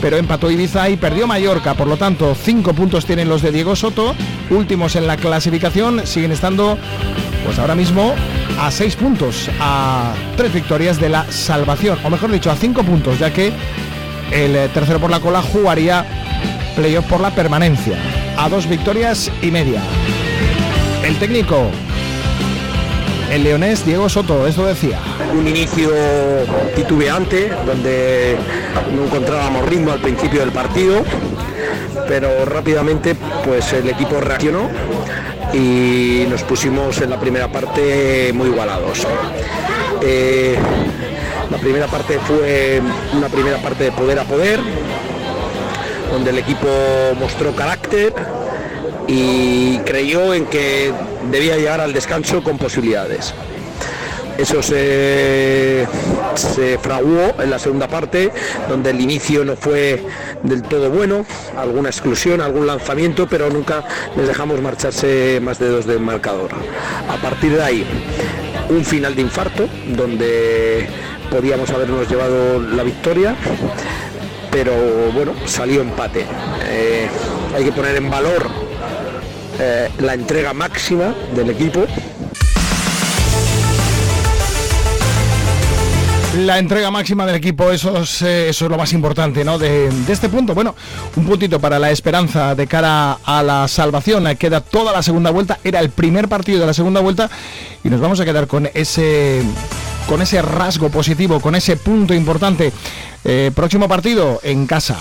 [0.00, 1.74] pero empató Ibiza y perdió Mallorca.
[1.74, 4.14] Por lo tanto, cinco puntos tienen los de Diego Soto.
[4.50, 6.78] Últimos en la clasificación siguen estando,
[7.44, 8.14] pues ahora mismo,
[8.60, 11.98] a seis puntos, a tres victorias de la salvación.
[12.04, 13.52] O mejor dicho, a cinco puntos, ya que
[14.32, 16.04] el eh, tercero por la cola jugaría
[16.76, 17.96] playoff por la permanencia.
[18.36, 19.82] A dos victorias y media.
[21.04, 21.70] El técnico
[23.30, 24.98] el leonés Diego Soto, esto decía.
[25.32, 25.90] un inicio
[26.74, 28.36] titubeante donde
[28.94, 31.02] no encontrábamos ritmo al principio del partido
[32.08, 33.14] pero rápidamente
[33.44, 34.68] pues el equipo reaccionó
[35.52, 39.06] y nos pusimos en la primera parte muy igualados
[40.02, 40.56] Eh,
[41.50, 42.80] la primera parte fue
[43.12, 44.58] una primera parte de poder a poder
[46.10, 46.68] donde el equipo
[47.18, 48.14] mostró carácter
[49.06, 50.92] y creyó en que
[51.30, 53.34] debía llegar al descanso con posibilidades.
[54.38, 55.86] Eso se,
[56.34, 58.32] se fraguó en la segunda parte,
[58.70, 60.02] donde el inicio no fue
[60.42, 61.26] del todo bueno,
[61.58, 63.84] alguna exclusión, algún lanzamiento, pero nunca
[64.16, 66.52] les dejamos marcharse más de dos del marcador.
[67.08, 67.86] A partir de ahí,
[68.70, 70.88] un final de infarto, donde
[71.30, 73.36] podíamos habernos llevado la victoria,
[74.50, 74.72] pero
[75.12, 76.24] bueno, salió empate.
[76.66, 77.08] Eh,
[77.54, 78.48] hay que poner en valor
[79.60, 81.84] eh, la entrega máxima del equipo.
[86.38, 89.58] La entrega máxima del equipo, eso es, eh, eso es lo más importante, ¿no?
[89.58, 90.54] De, de este punto.
[90.54, 90.74] Bueno,
[91.16, 94.26] un puntito para la esperanza de cara a la salvación.
[94.28, 95.58] Eh, Queda toda la segunda vuelta.
[95.62, 97.28] Era el primer partido de la segunda vuelta
[97.84, 99.42] y nos vamos a quedar con ese
[100.06, 102.72] con ese rasgo positivo, con ese punto importante.
[103.54, 104.96] Próximo partido en casa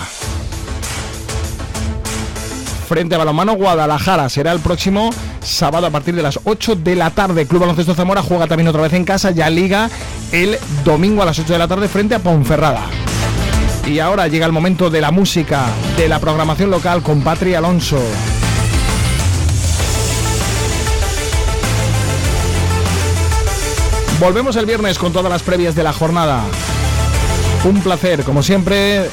[2.90, 4.28] frente a Balonmano Guadalajara.
[4.30, 5.12] Será el próximo
[5.42, 7.46] sábado a partir de las 8 de la tarde.
[7.46, 9.92] Club Baloncesto Zamora juega también otra vez en casa, ya liga
[10.32, 12.88] el domingo a las 8 de la tarde frente a Ponferrada.
[13.86, 15.66] Y ahora llega el momento de la música,
[15.98, 18.02] de la programación local con Patri Alonso.
[24.20, 26.42] Volvemos el viernes con todas las previas de la jornada.
[27.66, 29.10] Un placer, como siempre,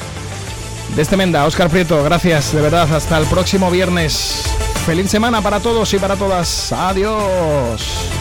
[0.89, 2.91] desde este Menda, Oscar Prieto, gracias de verdad.
[2.93, 4.43] Hasta el próximo viernes.
[4.85, 6.71] Feliz semana para todos y para todas.
[6.71, 8.16] Adiós.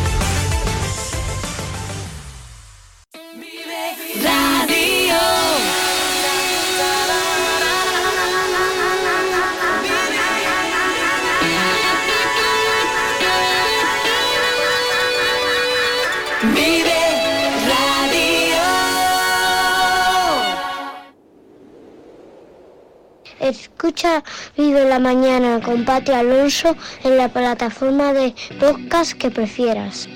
[23.86, 24.24] Escucha
[24.56, 26.74] Vive la Mañana con Pati Alonso
[27.04, 30.08] en la plataforma de podcast que prefieras.